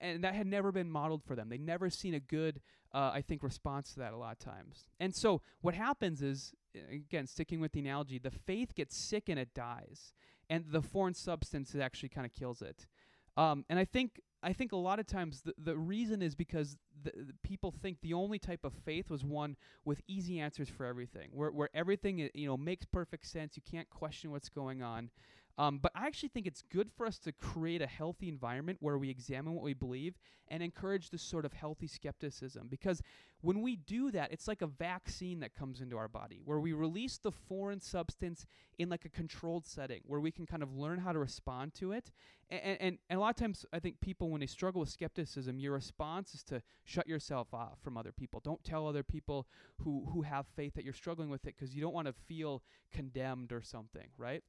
and 0.00 0.24
that 0.24 0.34
had 0.34 0.46
never 0.46 0.72
been 0.72 0.90
modeled 0.90 1.22
for 1.24 1.36
them. 1.36 1.48
They 1.48 1.58
never 1.58 1.90
seen 1.90 2.14
a 2.14 2.20
good, 2.20 2.60
uh, 2.92 3.10
I 3.14 3.22
think, 3.22 3.42
response 3.42 3.92
to 3.94 4.00
that 4.00 4.12
a 4.12 4.16
lot 4.16 4.32
of 4.32 4.38
times. 4.38 4.88
And 4.98 5.14
so 5.14 5.42
what 5.60 5.74
happens 5.74 6.22
is, 6.22 6.54
again, 6.90 7.26
sticking 7.26 7.60
with 7.60 7.72
the 7.72 7.80
analogy, 7.80 8.18
the 8.18 8.30
faith 8.30 8.74
gets 8.74 8.96
sick 8.96 9.28
and 9.28 9.38
it 9.38 9.54
dies. 9.54 10.12
and 10.48 10.64
the 10.70 10.82
foreign 10.82 11.14
substance 11.14 11.74
actually 11.74 12.08
kind 12.08 12.26
of 12.26 12.32
kills 12.32 12.62
it. 12.62 12.86
Um, 13.36 13.64
and 13.68 13.78
I 13.78 13.84
think 13.84 14.20
I 14.42 14.52
think 14.52 14.72
a 14.72 14.76
lot 14.76 14.98
of 14.98 15.06
times 15.06 15.42
the, 15.42 15.54
the 15.58 15.76
reason 15.76 16.22
is 16.22 16.34
because 16.34 16.76
the, 17.02 17.10
the 17.16 17.34
people 17.42 17.70
think 17.70 17.98
the 18.00 18.14
only 18.14 18.38
type 18.38 18.64
of 18.64 18.72
faith 18.72 19.10
was 19.10 19.24
one 19.24 19.56
with 19.84 20.00
easy 20.06 20.38
answers 20.40 20.68
for 20.68 20.86
everything, 20.86 21.28
where 21.32 21.50
where 21.50 21.68
everything 21.74 22.30
you 22.34 22.46
know 22.46 22.56
makes 22.56 22.84
perfect 22.86 23.26
sense. 23.26 23.56
You 23.56 23.62
can't 23.68 23.90
question 23.90 24.30
what's 24.30 24.48
going 24.48 24.82
on. 24.82 25.10
Um, 25.58 25.78
but 25.78 25.92
I 25.94 26.06
actually 26.06 26.28
think 26.28 26.46
it's 26.46 26.62
good 26.70 26.90
for 26.92 27.06
us 27.06 27.18
to 27.20 27.32
create 27.32 27.80
a 27.80 27.86
healthy 27.86 28.28
environment 28.28 28.78
where 28.80 28.98
we 28.98 29.08
examine 29.08 29.54
what 29.54 29.64
we 29.64 29.72
believe 29.72 30.18
and 30.48 30.62
encourage 30.62 31.10
this 31.10 31.22
sort 31.22 31.44
of 31.46 31.52
healthy 31.54 31.86
skepticism. 31.86 32.68
Because 32.68 33.00
when 33.40 33.62
we 33.62 33.76
do 33.76 34.10
that, 34.10 34.32
it's 34.32 34.48
like 34.48 34.60
a 34.60 34.66
vaccine 34.66 35.40
that 35.40 35.54
comes 35.54 35.80
into 35.80 35.96
our 35.96 36.08
body, 36.08 36.40
where 36.44 36.60
we 36.60 36.72
release 36.72 37.18
the 37.18 37.32
foreign 37.32 37.80
substance 37.80 38.46
in 38.78 38.88
like 38.88 39.04
a 39.04 39.08
controlled 39.08 39.66
setting, 39.66 40.00
where 40.06 40.20
we 40.20 40.30
can 40.30 40.46
kind 40.46 40.62
of 40.62 40.76
learn 40.76 40.98
how 40.98 41.12
to 41.12 41.18
respond 41.18 41.74
to 41.74 41.92
it. 41.92 42.10
And, 42.50 42.60
and, 42.80 42.98
and 43.08 43.18
a 43.18 43.20
lot 43.20 43.30
of 43.30 43.36
times, 43.36 43.64
I 43.72 43.78
think 43.78 44.00
people, 44.00 44.30
when 44.30 44.40
they 44.40 44.46
struggle 44.46 44.80
with 44.80 44.90
skepticism, 44.90 45.58
your 45.58 45.72
response 45.72 46.34
is 46.34 46.42
to 46.44 46.62
shut 46.84 47.08
yourself 47.08 47.52
off 47.52 47.78
from 47.82 47.96
other 47.96 48.12
people. 48.12 48.40
Don't 48.44 48.62
tell 48.62 48.86
other 48.86 49.02
people 49.02 49.46
who, 49.82 50.08
who 50.12 50.22
have 50.22 50.46
faith 50.54 50.74
that 50.74 50.84
you're 50.84 50.92
struggling 50.92 51.30
with 51.30 51.46
it 51.46 51.54
because 51.56 51.74
you 51.74 51.80
don't 51.80 51.94
want 51.94 52.06
to 52.06 52.12
feel 52.12 52.62
condemned 52.92 53.52
or 53.52 53.62
something, 53.62 54.08
right? 54.18 54.42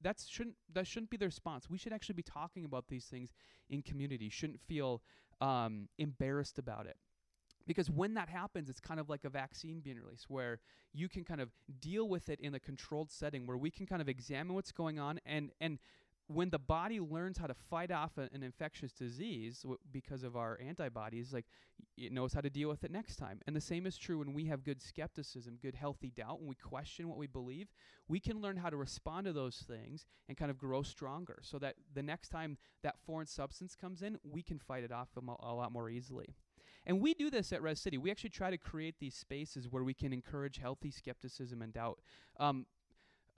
That's 0.00 0.26
shouldn't 0.26 0.56
that 0.72 0.86
shouldn't 0.86 1.10
be 1.10 1.16
the 1.16 1.26
response. 1.26 1.68
We 1.68 1.78
should 1.78 1.92
actually 1.92 2.14
be 2.14 2.22
talking 2.22 2.64
about 2.64 2.88
these 2.88 3.06
things 3.06 3.30
in 3.68 3.82
community. 3.82 4.28
Shouldn't 4.28 4.60
feel 4.60 5.02
um, 5.40 5.88
embarrassed 5.98 6.58
about 6.58 6.86
it 6.86 6.96
because 7.66 7.90
when 7.90 8.14
that 8.14 8.28
happens 8.28 8.68
it's 8.68 8.80
kind 8.80 9.00
of 9.00 9.08
like 9.08 9.24
a 9.24 9.30
vaccine 9.30 9.80
being 9.80 9.98
released 9.98 10.28
where 10.28 10.60
you 10.92 11.08
can 11.08 11.24
kind 11.24 11.40
of 11.40 11.50
deal 11.80 12.08
with 12.08 12.28
it 12.28 12.40
in 12.40 12.54
a 12.54 12.60
controlled 12.60 13.10
setting 13.10 13.46
where 13.46 13.56
we 13.56 13.70
can 13.70 13.86
kind 13.86 14.02
of 14.02 14.08
examine 14.08 14.54
what's 14.54 14.72
going 14.72 14.98
on 14.98 15.20
and 15.26 15.50
and 15.60 15.78
when 16.26 16.48
the 16.48 16.58
body 16.58 17.00
learns 17.00 17.36
how 17.36 17.46
to 17.46 17.54
fight 17.54 17.90
off 17.90 18.16
an 18.16 18.42
infectious 18.42 18.92
disease 18.92 19.64
because 19.92 20.22
of 20.22 20.36
our 20.36 20.58
antibodies 20.66 21.32
like 21.34 21.44
it 21.98 22.12
knows 22.12 22.32
how 22.32 22.40
to 22.40 22.48
deal 22.48 22.68
with 22.68 22.82
it 22.84 22.90
next 22.90 23.16
time. 23.16 23.40
And 23.46 23.54
the 23.54 23.60
same 23.60 23.84
is 23.86 23.96
true 23.96 24.18
when 24.18 24.32
we 24.32 24.46
have 24.46 24.64
good 24.64 24.80
skepticism 24.80 25.58
good 25.60 25.74
healthy 25.74 26.10
doubt 26.10 26.40
when 26.40 26.48
we 26.48 26.54
question 26.54 27.08
what 27.08 27.18
we 27.18 27.26
believe 27.26 27.68
we 28.08 28.20
can 28.20 28.40
learn 28.40 28.56
how 28.56 28.70
to 28.70 28.76
respond 28.76 29.26
to 29.26 29.32
those 29.32 29.64
things 29.66 30.06
and 30.28 30.36
kind 30.36 30.50
of 30.50 30.58
grow 30.58 30.82
stronger 30.82 31.40
so 31.42 31.58
that 31.58 31.74
the 31.94 32.02
next 32.02 32.30
time 32.30 32.56
that 32.82 32.96
foreign 33.04 33.26
substance 33.26 33.74
comes 33.74 34.02
in 34.02 34.18
we 34.24 34.42
can 34.42 34.58
fight 34.58 34.84
it 34.84 34.92
off 34.92 35.08
a, 35.16 35.20
a 35.46 35.54
lot 35.54 35.72
more 35.72 35.90
easily 35.90 36.34
and 36.86 37.00
we 37.00 37.14
do 37.14 37.30
this 37.30 37.52
at 37.52 37.62
Res 37.62 37.80
City. 37.80 37.98
We 37.98 38.10
actually 38.10 38.30
try 38.30 38.50
to 38.50 38.58
create 38.58 38.96
these 38.98 39.14
spaces 39.14 39.68
where 39.68 39.84
we 39.84 39.94
can 39.94 40.12
encourage 40.12 40.58
healthy 40.58 40.90
skepticism 40.90 41.62
and 41.62 41.72
doubt. 41.72 42.00
Um, 42.38 42.66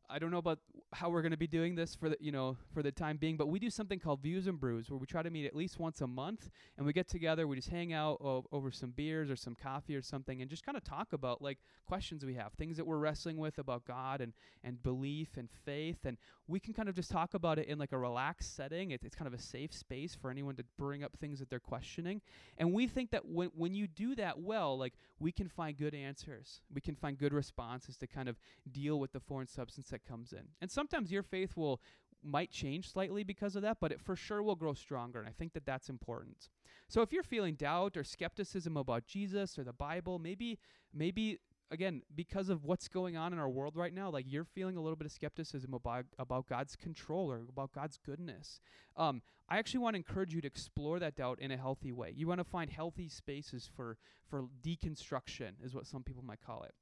I 0.08 0.18
don't 0.18 0.30
know 0.30 0.38
about 0.38 0.60
how 0.92 1.10
we're 1.10 1.22
going 1.22 1.32
to 1.32 1.36
be 1.36 1.46
doing 1.46 1.74
this 1.74 1.94
for 1.94 2.08
the 2.08 2.16
you 2.20 2.30
know 2.30 2.56
for 2.72 2.82
the 2.82 2.92
time 2.92 3.16
being, 3.16 3.36
but 3.36 3.48
we 3.48 3.58
do 3.58 3.70
something 3.70 3.98
called 3.98 4.20
Views 4.20 4.46
and 4.46 4.58
Brews, 4.58 4.90
where 4.90 4.98
we 4.98 5.06
try 5.06 5.22
to 5.22 5.30
meet 5.30 5.46
at 5.46 5.54
least 5.54 5.78
once 5.78 6.00
a 6.00 6.06
month, 6.06 6.48
and 6.76 6.86
we 6.86 6.92
get 6.92 7.08
together, 7.08 7.46
we 7.46 7.56
just 7.56 7.68
hang 7.70 7.92
out 7.92 8.20
o- 8.20 8.44
over 8.52 8.70
some 8.70 8.90
beers 8.90 9.30
or 9.30 9.36
some 9.36 9.54
coffee 9.54 9.96
or 9.96 10.02
something, 10.02 10.40
and 10.40 10.48
just 10.50 10.64
kind 10.64 10.76
of 10.76 10.84
talk 10.84 11.12
about 11.12 11.42
like 11.42 11.58
questions 11.86 12.24
we 12.24 12.34
have, 12.34 12.52
things 12.52 12.76
that 12.76 12.86
we're 12.86 12.98
wrestling 12.98 13.36
with 13.36 13.58
about 13.58 13.84
God 13.84 14.20
and 14.20 14.32
and 14.62 14.82
belief 14.82 15.36
and 15.36 15.48
faith, 15.64 16.04
and 16.04 16.16
we 16.46 16.60
can 16.60 16.72
kind 16.72 16.88
of 16.88 16.94
just 16.94 17.10
talk 17.10 17.34
about 17.34 17.58
it 17.58 17.66
in 17.66 17.78
like 17.78 17.92
a 17.92 17.98
relaxed 17.98 18.54
setting. 18.54 18.92
It, 18.92 19.00
it's 19.04 19.16
kind 19.16 19.26
of 19.26 19.34
a 19.34 19.42
safe 19.42 19.72
space 19.74 20.14
for 20.14 20.30
anyone 20.30 20.54
to 20.56 20.64
bring 20.78 21.02
up 21.02 21.16
things 21.18 21.40
that 21.40 21.50
they're 21.50 21.58
questioning, 21.58 22.20
and 22.58 22.72
we 22.72 22.86
think 22.86 23.10
that 23.10 23.26
when 23.26 23.50
when 23.56 23.74
you 23.74 23.88
do 23.88 24.14
that 24.14 24.38
well, 24.38 24.78
like 24.78 24.94
we 25.18 25.32
can 25.32 25.48
find 25.48 25.76
good 25.76 25.94
answers, 25.94 26.60
we 26.72 26.80
can 26.80 26.94
find 26.94 27.18
good 27.18 27.32
responses 27.32 27.96
to 27.96 28.06
kind 28.06 28.28
of 28.28 28.36
deal 28.70 29.00
with 29.00 29.12
the 29.12 29.20
foreign 29.20 29.48
substance 29.48 29.92
that 29.96 30.08
comes 30.08 30.32
in. 30.32 30.48
And 30.60 30.70
sometimes 30.70 31.10
your 31.10 31.22
faith 31.22 31.56
will 31.56 31.80
might 32.22 32.50
change 32.50 32.90
slightly 32.90 33.22
because 33.22 33.56
of 33.56 33.62
that, 33.62 33.78
but 33.80 33.92
it 33.92 34.00
for 34.00 34.16
sure 34.16 34.42
will 34.42 34.56
grow 34.56 34.74
stronger. 34.74 35.20
And 35.20 35.28
I 35.28 35.32
think 35.32 35.52
that 35.52 35.64
that's 35.64 35.88
important. 35.88 36.48
So 36.88 37.02
if 37.02 37.12
you're 37.12 37.22
feeling 37.22 37.54
doubt 37.54 37.96
or 37.96 38.04
skepticism 38.04 38.76
about 38.76 39.06
Jesus 39.06 39.58
or 39.58 39.64
the 39.64 39.72
Bible, 39.72 40.18
maybe 40.18 40.58
maybe 40.92 41.38
again 41.70 42.02
because 42.14 42.48
of 42.48 42.64
what's 42.64 42.86
going 42.88 43.16
on 43.16 43.32
in 43.32 43.38
our 43.38 43.48
world 43.48 43.76
right 43.76 43.94
now, 43.94 44.10
like 44.10 44.26
you're 44.28 44.44
feeling 44.44 44.76
a 44.76 44.80
little 44.80 44.96
bit 44.96 45.06
of 45.06 45.12
skepticism 45.12 45.72
about 45.74 46.06
about 46.18 46.48
God's 46.48 46.76
control 46.76 47.30
or 47.30 47.42
about 47.48 47.72
God's 47.72 47.98
goodness. 48.04 48.60
Um, 48.96 49.22
I 49.48 49.58
actually 49.58 49.80
want 49.80 49.94
to 49.94 49.98
encourage 49.98 50.34
you 50.34 50.40
to 50.40 50.46
explore 50.46 50.98
that 50.98 51.16
doubt 51.16 51.38
in 51.40 51.50
a 51.50 51.56
healthy 51.56 51.92
way. 51.92 52.12
You 52.14 52.26
want 52.26 52.40
to 52.40 52.44
find 52.44 52.70
healthy 52.70 53.08
spaces 53.08 53.70
for 53.76 53.98
for 54.28 54.46
deconstruction, 54.62 55.52
is 55.64 55.74
what 55.74 55.86
some 55.86 56.02
people 56.02 56.24
might 56.24 56.40
call 56.44 56.64
it. 56.64 56.74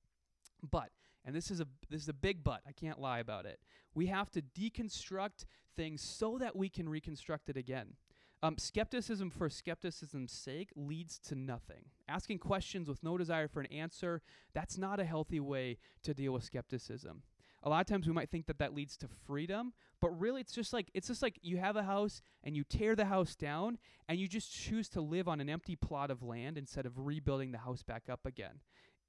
But 0.71 0.91
and 1.25 1.35
this 1.35 1.51
is 1.51 1.61
a 1.61 1.67
this 1.91 2.03
is 2.03 2.09
a 2.09 2.15
big 2.15 2.45
but. 2.45 2.61
I 2.67 2.73
can't 2.73 3.01
lie 3.01 3.19
about 3.19 3.47
it. 3.47 3.61
We 3.95 4.07
have 4.07 4.31
to 4.33 4.43
deconstruct 4.43 5.47
things 5.77 6.03
so 6.03 6.39
that 6.39 6.57
we 6.57 6.69
can 6.69 6.89
reconstruct 6.89 7.49
it 7.49 7.57
again. 7.57 7.95
Um, 8.43 8.59
skepticism 8.59 9.31
for 9.31 9.49
skepticism's 9.49 10.33
sake 10.33 10.71
leads 10.77 11.19
to 11.21 11.35
nothing. 11.35 11.87
Asking 12.09 12.39
questions 12.39 12.89
with 12.89 13.03
no 13.03 13.17
desire 13.17 13.49
for 13.49 13.61
an 13.61 13.73
answer, 13.73 14.21
that's 14.53 14.77
not 14.77 15.01
a 15.01 15.05
healthy 15.05 15.41
way 15.41 15.79
to 16.03 16.13
deal 16.13 16.33
with 16.33 16.45
skepticism. 16.45 17.23
A 17.63 17.71
lot 17.71 17.81
of 17.81 17.87
times 17.87 18.07
we 18.07 18.13
might 18.13 18.31
think 18.31 18.45
that 18.47 18.59
that 18.59 18.75
leads 18.75 18.99
to 18.99 19.09
freedom, 19.27 19.73
but 19.99 20.11
really 20.21 20.43
it's 20.43 20.53
just 20.53 20.75
like 20.75 20.91
it's 20.93 21.09
just 21.09 21.23
like 21.23 21.39
you 21.41 21.57
have 21.57 21.77
a 21.77 21.85
house 21.85 22.21
and 22.43 22.55
you 22.55 22.65
tear 22.65 22.95
the 22.95 23.07
house 23.07 23.35
down 23.35 23.79
and 24.07 24.19
you 24.19 24.29
just 24.29 24.53
choose 24.53 24.91
to 24.91 25.01
live 25.01 25.27
on 25.27 25.41
an 25.41 25.49
empty 25.49 25.75
plot 25.75 26.11
of 26.11 26.23
land 26.23 26.59
instead 26.59 26.85
of 26.85 26.99
rebuilding 26.99 27.53
the 27.53 27.59
house 27.59 27.83
back 27.83 28.11
up 28.11 28.27
again 28.27 28.61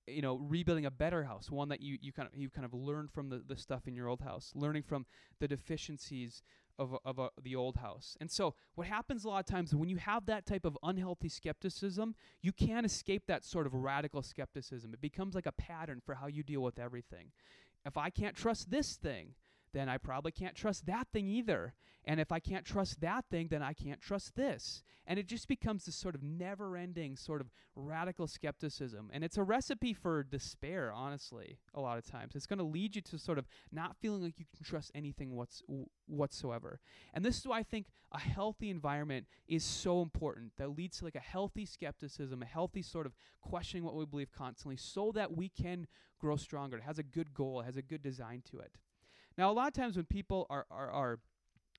you 0.07 0.21
know 0.21 0.35
rebuilding 0.35 0.85
a 0.85 0.91
better 0.91 1.23
house 1.23 1.49
one 1.49 1.69
that 1.69 1.81
you, 1.81 1.97
you 2.01 2.11
kind 2.11 2.29
of 2.31 2.37
you 2.37 2.49
kind 2.49 2.65
of 2.65 2.73
learned 2.73 3.11
from 3.11 3.29
the, 3.29 3.41
the 3.47 3.57
stuff 3.57 3.87
in 3.87 3.95
your 3.95 4.07
old 4.07 4.21
house 4.21 4.51
learning 4.55 4.83
from 4.83 5.05
the 5.39 5.47
deficiencies 5.47 6.43
of, 6.77 6.93
of 7.05 7.19
a, 7.19 7.29
the 7.41 7.55
old 7.55 7.77
house. 7.77 8.17
And 8.19 8.29
so 8.29 8.53
what 8.75 8.87
happens 8.87 9.23
a 9.23 9.29
lot 9.29 9.39
of 9.39 9.45
times 9.45 9.73
when 9.73 9.87
you 9.87 9.95
have 9.95 10.25
that 10.25 10.45
type 10.45 10.65
of 10.65 10.77
unhealthy 10.83 11.29
skepticism 11.29 12.15
you 12.41 12.51
can't 12.51 12.85
escape 12.85 13.23
that 13.27 13.45
sort 13.45 13.65
of 13.65 13.73
radical 13.73 14.21
skepticism. 14.21 14.93
It 14.93 15.01
becomes 15.01 15.35
like 15.35 15.45
a 15.45 15.53
pattern 15.53 16.01
for 16.05 16.15
how 16.15 16.27
you 16.27 16.43
deal 16.43 16.61
with 16.61 16.79
everything. 16.79 17.31
If 17.85 17.97
i 17.97 18.09
can't 18.09 18.35
trust 18.35 18.71
this 18.71 18.95
thing 18.95 19.35
then 19.75 19.89
I 19.89 19.97
probably 19.97 20.31
can't 20.31 20.55
trust 20.55 20.85
that 20.85 21.09
thing 21.11 21.27
either. 21.27 21.73
And 22.05 22.19
if 22.19 22.31
I 22.31 22.39
can't 22.39 22.63
trust 22.63 23.01
that 23.01 23.25
thing, 23.29 23.47
then 23.49 23.61
I 23.61 23.73
can't 23.73 23.99
trust 23.99 24.35
this. 24.35 24.83
And 25.05 25.19
it 25.19 25.27
just 25.27 25.47
becomes 25.47 25.85
this 25.85 25.95
sort 25.95 26.15
of 26.15 26.23
never 26.23 26.77
ending, 26.77 27.17
sort 27.17 27.41
of 27.41 27.47
radical 27.75 28.27
skepticism. 28.27 29.09
And 29.11 29.23
it's 29.23 29.37
a 29.37 29.43
recipe 29.43 29.93
for 29.93 30.23
despair, 30.23 30.93
honestly, 30.93 31.57
a 31.73 31.81
lot 31.81 31.97
of 31.97 32.05
times. 32.05 32.35
It's 32.35 32.45
going 32.45 32.59
to 32.59 32.65
lead 32.65 32.95
you 32.95 33.01
to 33.01 33.17
sort 33.17 33.37
of 33.37 33.47
not 33.71 33.97
feeling 33.97 34.23
like 34.23 34.39
you 34.39 34.45
can 34.55 34.63
trust 34.63 34.91
anything 34.95 35.35
what's, 35.35 35.61
whatsoever. 36.05 36.79
And 37.13 37.25
this 37.25 37.37
is 37.37 37.45
why 37.47 37.59
I 37.59 37.63
think 37.63 37.87
a 38.13 38.19
healthy 38.19 38.69
environment 38.69 39.25
is 39.47 39.63
so 39.63 40.01
important 40.01 40.53
that 40.57 40.77
leads 40.77 40.99
to 40.99 41.05
like 41.05 41.15
a 41.15 41.19
healthy 41.19 41.65
skepticism, 41.65 42.41
a 42.41 42.45
healthy 42.45 42.81
sort 42.81 43.07
of 43.07 43.13
questioning 43.41 43.83
what 43.83 43.95
we 43.95 44.05
believe 44.05 44.31
constantly, 44.31 44.77
so 44.77 45.11
that 45.15 45.35
we 45.35 45.49
can 45.49 45.87
grow 46.19 46.35
stronger. 46.37 46.77
It 46.77 46.83
has 46.83 46.99
a 46.99 47.03
good 47.03 47.33
goal, 47.33 47.61
it 47.61 47.65
has 47.65 47.77
a 47.77 47.81
good 47.81 48.01
design 48.01 48.41
to 48.51 48.59
it. 48.59 48.71
Now, 49.37 49.51
a 49.51 49.53
lot 49.53 49.67
of 49.67 49.73
times 49.73 49.95
when 49.95 50.05
people 50.05 50.47
are, 50.49 50.65
are, 50.71 50.89
are 50.89 51.19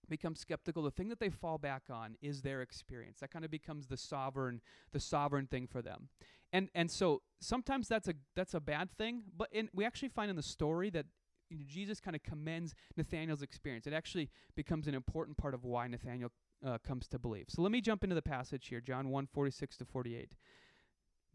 become 0.09 0.35
skeptical, 0.35 0.83
the 0.83 0.91
thing 0.91 1.09
that 1.09 1.21
they 1.21 1.31
fall 1.31 1.59
back 1.59 1.85
on 1.91 2.17
is 2.21 2.43
their 2.43 2.63
experience. 2.63 3.21
That 3.21 3.31
kind 3.31 3.45
of 3.45 3.51
becomes 3.51 3.87
the 3.87 3.97
sovereign, 3.97 4.61
the 4.93 5.01
sovereign 5.01 5.47
thing 5.47 5.67
for 5.67 5.83
them. 5.83 6.09
And 6.53 6.69
and 6.75 6.91
so 6.91 7.23
sometimes 7.41 7.89
that's 7.89 8.09
a 8.09 8.15
that's 8.35 8.55
a 8.55 8.61
bad 8.61 8.91
thing, 8.97 9.23
but 9.37 9.49
in, 9.53 9.69
we 9.75 9.85
actually 9.85 10.09
find 10.09 10.31
in 10.31 10.37
the 10.37 10.43
story 10.43 10.91
that 10.91 11.07
you 11.51 11.59
know, 11.59 11.65
Jesus 11.67 12.01
kind 12.01 12.15
of 12.15 12.23
commends 12.23 12.75
Nathaniel's 12.97 13.43
experience. 13.43 13.87
It 13.87 13.93
actually 13.93 14.31
becomes 14.55 14.87
an 14.87 14.95
important 14.95 15.37
part 15.37 15.55
of 15.55 15.65
why 15.65 15.87
Nathaniel 15.87 16.31
uh, 16.65 16.79
comes 16.79 17.09
to 17.09 17.19
believe. 17.19 17.47
So 17.49 17.63
let 17.63 17.73
me 17.73 17.81
jump 17.81 18.05
into 18.05 18.15
the 18.15 18.23
passage 18.23 18.69
here, 18.69 18.81
John 18.81 19.11
1, 19.11 19.27
46 19.33 19.77
to 19.79 19.85
48. 19.85 20.35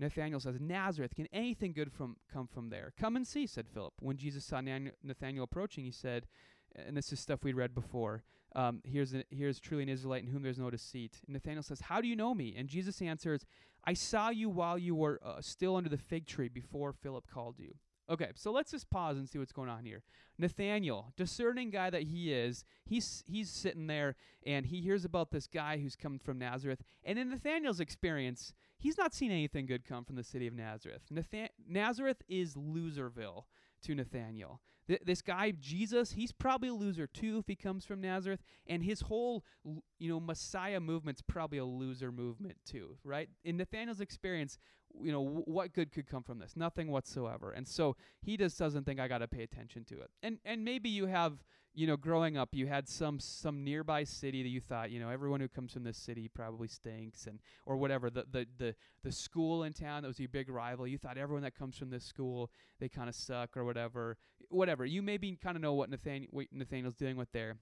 Nathanael 0.01 0.39
says, 0.39 0.60
Nazareth, 0.60 1.15
can 1.15 1.27
anything 1.31 1.74
good 1.74 1.91
from 1.93 2.17
come 2.34 2.48
from 2.48 2.70
there? 2.70 2.91
Come 3.00 3.15
and 3.15 3.25
see, 3.25 3.46
said 3.46 3.67
Philip. 3.74 3.93
When 4.00 4.17
Jesus 4.17 4.43
saw 4.43 4.60
Nathanael 4.60 5.43
approaching, 5.43 5.86
he 5.86 5.91
said, 5.91 6.27
and 6.75 6.98
this 6.98 7.13
is 7.13 7.20
stuff 7.20 7.43
we'd 7.43 7.55
read 7.55 7.75
before. 7.75 8.24
Um, 8.55 8.81
here's 8.84 9.13
a, 9.13 9.24
here's 9.29 9.60
truly 9.60 9.84
an 9.84 9.89
Israelite 9.89 10.24
in 10.24 10.29
whom 10.29 10.43
there's 10.43 10.60
no 10.60 10.70
deceit. 10.70 11.22
And 11.25 11.34
Nathanael 11.34 11.63
says, 11.63 11.81
"How 11.81 12.01
do 12.01 12.08
you 12.08 12.15
know 12.15 12.34
me?" 12.34 12.53
And 12.58 12.67
Jesus 12.67 13.01
answers, 13.01 13.46
"I 13.86 13.93
saw 13.93 14.29
you 14.29 14.50
while 14.50 14.77
you 14.77 14.93
were 14.93 15.20
uh, 15.24 15.41
still 15.41 15.77
under 15.77 15.89
the 15.89 15.98
fig 15.98 16.27
tree 16.27 16.50
before 16.50 16.91
Philip 16.91 17.27
called 17.34 17.60
you." 17.60 17.75
Okay, 18.10 18.29
so 18.36 18.51
let's 18.51 18.72
just 18.72 18.89
pause 18.89 19.17
and 19.17 19.27
see 19.29 19.39
what's 19.39 19.53
going 19.53 19.70
on 19.70 19.86
here. 19.86 20.03
Nathaniel, 20.38 21.13
discerning 21.15 21.70
guy 21.70 21.89
that 21.89 22.03
he 22.03 22.34
is, 22.34 22.65
he's 22.86 23.24
he's 23.25 23.50
sitting 23.50 23.88
there 23.88 24.15
and 24.46 24.65
he 24.65 24.81
hears 24.81 25.05
about 25.05 25.31
this 25.31 25.48
guy 25.48 25.77
who's 25.77 25.96
come 25.96 26.20
from 26.20 26.39
Nazareth. 26.39 26.84
And 27.03 27.17
in 27.17 27.29
Nathaniel's 27.29 27.79
experience, 27.79 28.53
he's 28.77 28.98
not 28.98 29.13
seen 29.13 29.31
anything 29.31 29.65
good 29.65 29.86
come 29.86 30.03
from 30.03 30.15
the 30.15 30.24
city 30.24 30.48
of 30.48 30.53
Nazareth. 30.53 31.03
Nathan- 31.10 31.50
Nazareth 31.67 32.22
is 32.27 32.55
loserville 32.55 33.43
to 33.84 33.96
Nathaniel. 33.96 34.62
Th- 34.88 35.01
this 35.05 35.21
guy 35.21 35.51
Jesus, 35.59 36.13
he's 36.13 36.31
probably 36.31 36.69
a 36.69 36.73
loser 36.73 37.07
too 37.07 37.38
if 37.39 37.47
he 37.47 37.55
comes 37.55 37.85
from 37.85 38.01
Nazareth, 38.01 38.41
and 38.67 38.83
his 38.83 39.01
whole 39.01 39.43
you 39.63 40.09
know 40.09 40.19
Messiah 40.19 40.79
movement's 40.79 41.21
probably 41.21 41.57
a 41.57 41.65
loser 41.65 42.11
movement 42.11 42.57
too, 42.65 42.97
right? 43.03 43.29
In 43.43 43.57
Nathaniel's 43.57 44.01
experience, 44.01 44.57
you 45.00 45.11
know 45.11 45.23
w- 45.23 45.43
what 45.45 45.73
good 45.73 45.91
could 45.91 46.07
come 46.07 46.23
from 46.23 46.39
this? 46.39 46.55
Nothing 46.55 46.89
whatsoever. 46.89 47.51
And 47.51 47.67
so 47.67 47.95
he 48.21 48.38
just 48.38 48.57
doesn't 48.57 48.85
think 48.85 49.00
I 49.00 49.07
got 49.07 49.19
to 49.19 49.27
pay 49.27 49.43
attention 49.43 49.85
to 49.85 50.01
it. 50.01 50.11
And 50.23 50.39
and 50.45 50.63
maybe 50.63 50.89
you 50.89 51.05
have 51.05 51.43
you 51.73 51.87
know, 51.87 51.95
growing 51.95 52.37
up, 52.37 52.49
you 52.53 52.67
had 52.67 52.87
some 52.89 53.19
some 53.19 53.63
nearby 53.63 54.03
city 54.03 54.43
that 54.43 54.49
you 54.49 54.59
thought, 54.59 54.91
you 54.91 54.99
know, 54.99 55.09
everyone 55.09 55.39
who 55.39 55.47
comes 55.47 55.73
from 55.73 55.83
this 55.83 55.97
city 55.97 56.27
probably 56.27 56.67
stinks, 56.67 57.27
and 57.27 57.39
or 57.65 57.77
whatever. 57.77 58.09
The 58.09 58.25
the 58.29 58.47
the 58.57 58.75
the 59.03 59.11
school 59.11 59.63
in 59.63 59.73
town 59.73 60.01
that 60.01 60.07
was 60.07 60.19
your 60.19 60.29
big 60.29 60.49
rival, 60.49 60.85
you 60.85 60.97
thought 60.97 61.17
everyone 61.17 61.43
that 61.43 61.55
comes 61.55 61.77
from 61.77 61.89
this 61.89 62.03
school 62.03 62.51
they 62.79 62.89
kind 62.89 63.07
of 63.07 63.15
suck 63.15 63.55
or 63.55 63.63
whatever. 63.63 64.17
Whatever. 64.49 64.85
You 64.85 65.01
maybe 65.01 65.37
kind 65.41 65.55
of 65.55 65.61
know 65.61 65.73
what 65.73 65.89
Nathaniel 65.89 66.29
what 66.31 66.47
Nathaniel's 66.51 66.95
dealing 66.95 67.17
with 67.17 67.31
there. 67.31 67.57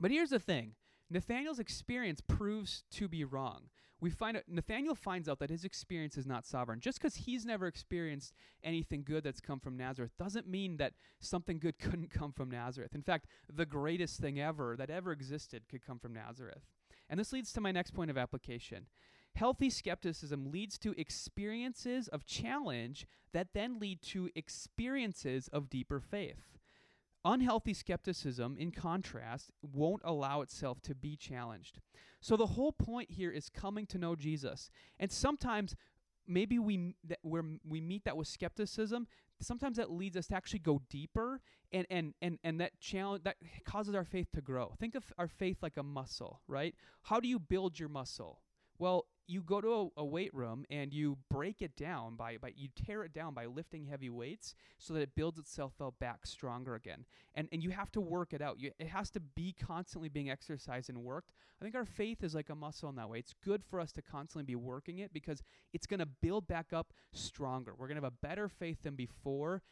But 0.00 0.10
here's 0.10 0.30
the 0.30 0.38
thing: 0.38 0.72
Nathaniel's 1.10 1.58
experience 1.58 2.20
proves 2.20 2.84
to 2.92 3.08
be 3.08 3.24
wrong 3.24 3.68
we 4.04 4.10
find 4.10 4.36
out 4.36 4.42
Nathaniel 4.46 4.94
finds 4.94 5.30
out 5.30 5.38
that 5.38 5.48
his 5.48 5.64
experience 5.64 6.18
is 6.18 6.26
not 6.26 6.44
sovereign. 6.44 6.78
Just 6.78 6.98
because 6.98 7.16
he's 7.16 7.46
never 7.46 7.66
experienced 7.66 8.34
anything 8.62 9.02
good 9.02 9.24
that's 9.24 9.40
come 9.40 9.58
from 9.58 9.78
Nazareth 9.78 10.12
doesn't 10.18 10.46
mean 10.46 10.76
that 10.76 10.92
something 11.20 11.58
good 11.58 11.78
couldn't 11.80 12.10
come 12.10 12.30
from 12.30 12.50
Nazareth. 12.50 12.94
In 12.94 13.02
fact, 13.02 13.26
the 13.50 13.64
greatest 13.64 14.20
thing 14.20 14.38
ever 14.38 14.76
that 14.76 14.90
ever 14.90 15.10
existed 15.10 15.62
could 15.70 15.84
come 15.84 15.98
from 15.98 16.12
Nazareth. 16.12 16.66
And 17.08 17.18
this 17.18 17.32
leads 17.32 17.50
to 17.54 17.62
my 17.62 17.72
next 17.72 17.92
point 17.92 18.10
of 18.10 18.18
application. 18.18 18.88
Healthy 19.36 19.70
skepticism 19.70 20.52
leads 20.52 20.78
to 20.80 20.94
experiences 21.00 22.08
of 22.08 22.26
challenge 22.26 23.06
that 23.32 23.54
then 23.54 23.80
lead 23.80 24.02
to 24.02 24.28
experiences 24.34 25.48
of 25.48 25.70
deeper 25.70 25.98
faith. 25.98 26.53
Unhealthy 27.24 27.72
skepticism, 27.72 28.56
in 28.58 28.70
contrast, 28.70 29.50
won't 29.62 30.02
allow 30.04 30.42
itself 30.42 30.82
to 30.82 30.94
be 30.94 31.16
challenged. 31.16 31.80
So 32.20 32.36
the 32.36 32.46
whole 32.46 32.72
point 32.72 33.10
here 33.10 33.30
is 33.30 33.48
coming 33.48 33.86
to 33.86 33.98
know 33.98 34.14
Jesus. 34.14 34.70
And 34.98 35.10
sometimes 35.10 35.74
maybe 36.26 36.58
we 36.58 36.94
that 37.04 37.18
where 37.22 37.44
we 37.66 37.80
meet 37.80 38.04
that 38.04 38.16
with 38.16 38.28
skepticism, 38.28 39.06
sometimes 39.40 39.76
that 39.76 39.90
leads 39.90 40.16
us 40.16 40.26
to 40.28 40.36
actually 40.36 40.60
go 40.60 40.82
deeper 40.88 41.40
and 41.72 41.86
and 41.90 42.14
and 42.22 42.38
and 42.44 42.60
that 42.60 42.78
challenge 42.80 43.24
that 43.24 43.36
causes 43.64 43.94
our 43.94 44.04
faith 44.04 44.28
to 44.34 44.40
grow. 44.40 44.74
Think 44.78 44.94
of 44.94 45.04
our 45.18 45.28
faith 45.28 45.58
like 45.62 45.76
a 45.76 45.82
muscle, 45.82 46.40
right? 46.46 46.74
How 47.02 47.20
do 47.20 47.28
you 47.28 47.38
build 47.38 47.78
your 47.78 47.88
muscle? 47.88 48.40
Well, 48.78 49.06
you 49.26 49.42
go 49.42 49.60
to 49.60 49.90
a, 49.96 50.00
a, 50.00 50.04
weight 50.04 50.32
room 50.34 50.64
and 50.70 50.92
you 50.92 51.16
break 51.30 51.62
it 51.62 51.76
down 51.76 52.16
by, 52.16 52.36
by 52.36 52.52
you 52.56 52.68
tear 52.86 53.04
it 53.04 53.12
down 53.12 53.34
by 53.34 53.46
lifting 53.46 53.86
heavy 53.86 54.10
weights 54.10 54.54
so 54.78 54.92
that 54.94 55.00
it 55.00 55.14
builds 55.14 55.38
itself 55.38 55.72
out 55.80 55.98
back 55.98 56.26
stronger 56.26 56.74
again. 56.74 57.04
And 57.34 57.48
and 57.52 57.62
you 57.62 57.70
have 57.70 57.90
to 57.92 58.00
work 58.00 58.32
it 58.32 58.42
out. 58.42 58.60
You, 58.60 58.70
it 58.78 58.88
has 58.88 59.10
to 59.10 59.20
be 59.20 59.52
constantly 59.52 60.08
being 60.08 60.30
exercised 60.30 60.88
and 60.88 60.98
worked. 60.98 61.32
I 61.60 61.64
think 61.64 61.74
our 61.74 61.84
faith 61.84 62.22
is 62.22 62.34
like 62.34 62.50
a 62.50 62.54
muscle 62.54 62.88
in 62.88 62.96
that 62.96 63.08
way. 63.08 63.18
It's 63.18 63.34
good 63.44 63.62
for 63.64 63.80
us 63.80 63.92
to 63.92 64.02
constantly 64.02 64.44
be 64.44 64.56
working 64.56 64.98
it 64.98 65.12
because 65.12 65.42
it's 65.72 65.86
going 65.86 66.00
to 66.00 66.06
build 66.06 66.46
back 66.46 66.72
up 66.72 66.92
stronger. 67.12 67.72
We're 67.76 67.88
going 67.88 67.96
to 67.96 68.04
have 68.04 68.12
a 68.12 68.26
better 68.26 68.48
faith 68.48 68.82
than 68.82 68.94
before 68.94 69.62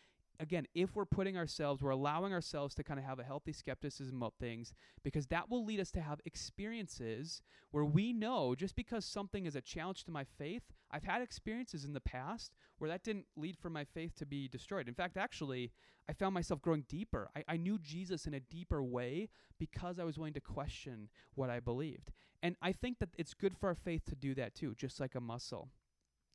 again, 0.41 0.67
if 0.75 0.95
we're 0.95 1.05
putting 1.05 1.37
ourselves, 1.37 1.83
we're 1.83 1.91
allowing 1.91 2.33
ourselves 2.33 2.75
to 2.75 2.85
kind 2.85 2.99
of 2.99 3.07
have 3.07 3.19
a 3.19 3.25
healthy 3.25 3.53
skepticism 3.53 4.17
about 4.17 4.35
things, 4.41 4.73
because 5.03 5.27
that 5.29 5.51
will 5.51 5.65
lead 5.65 5.81
us 5.81 5.91
to 5.93 6.01
have 6.01 6.21
experiences 6.25 7.43
where 7.71 7.85
we 7.85 8.13
know 8.13 8.55
just 8.55 8.77
because 8.77 9.05
something 9.05 9.47
is 9.47 9.57
a 9.57 9.61
challenge 9.61 10.05
to 10.05 10.11
my 10.11 10.25
faith, 10.25 10.63
I've 10.91 11.05
had 11.05 11.23
experiences 11.23 11.85
in 11.85 11.93
the 11.93 12.01
past 12.01 12.53
where 12.79 12.91
that 12.91 13.05
didn't 13.05 13.27
lead 13.37 13.57
for 13.57 13.71
my 13.71 13.85
faith 13.85 14.15
to 14.17 14.27
be 14.27 14.49
destroyed. 14.49 14.89
In 14.89 14.95
fact, 14.95 15.17
actually, 15.17 15.73
I 16.09 16.13
found 16.13 16.35
myself 16.35 16.61
growing 16.61 16.85
deeper. 16.89 17.31
I, 17.37 17.45
I 17.49 17.57
knew 17.57 17.79
Jesus 17.79 18.27
in 18.27 18.35
a 18.35 18.41
deeper 18.41 18.83
way 18.83 19.29
because 19.59 19.99
I 19.99 20.05
was 20.05 20.19
willing 20.19 20.35
to 20.35 20.41
question 20.41 21.09
what 21.35 21.49
I 21.49 21.61
believed. 21.61 22.11
And 22.43 22.57
I 22.61 22.73
think 22.73 22.99
that 22.99 23.11
it's 23.17 23.35
good 23.35 23.57
for 23.57 23.69
our 23.69 23.75
faith 23.75 24.05
to 24.07 24.17
do 24.17 24.35
that 24.35 24.55
too, 24.55 24.75
just 24.75 24.99
like 24.99 25.15
a 25.15 25.21
muscle. 25.21 25.69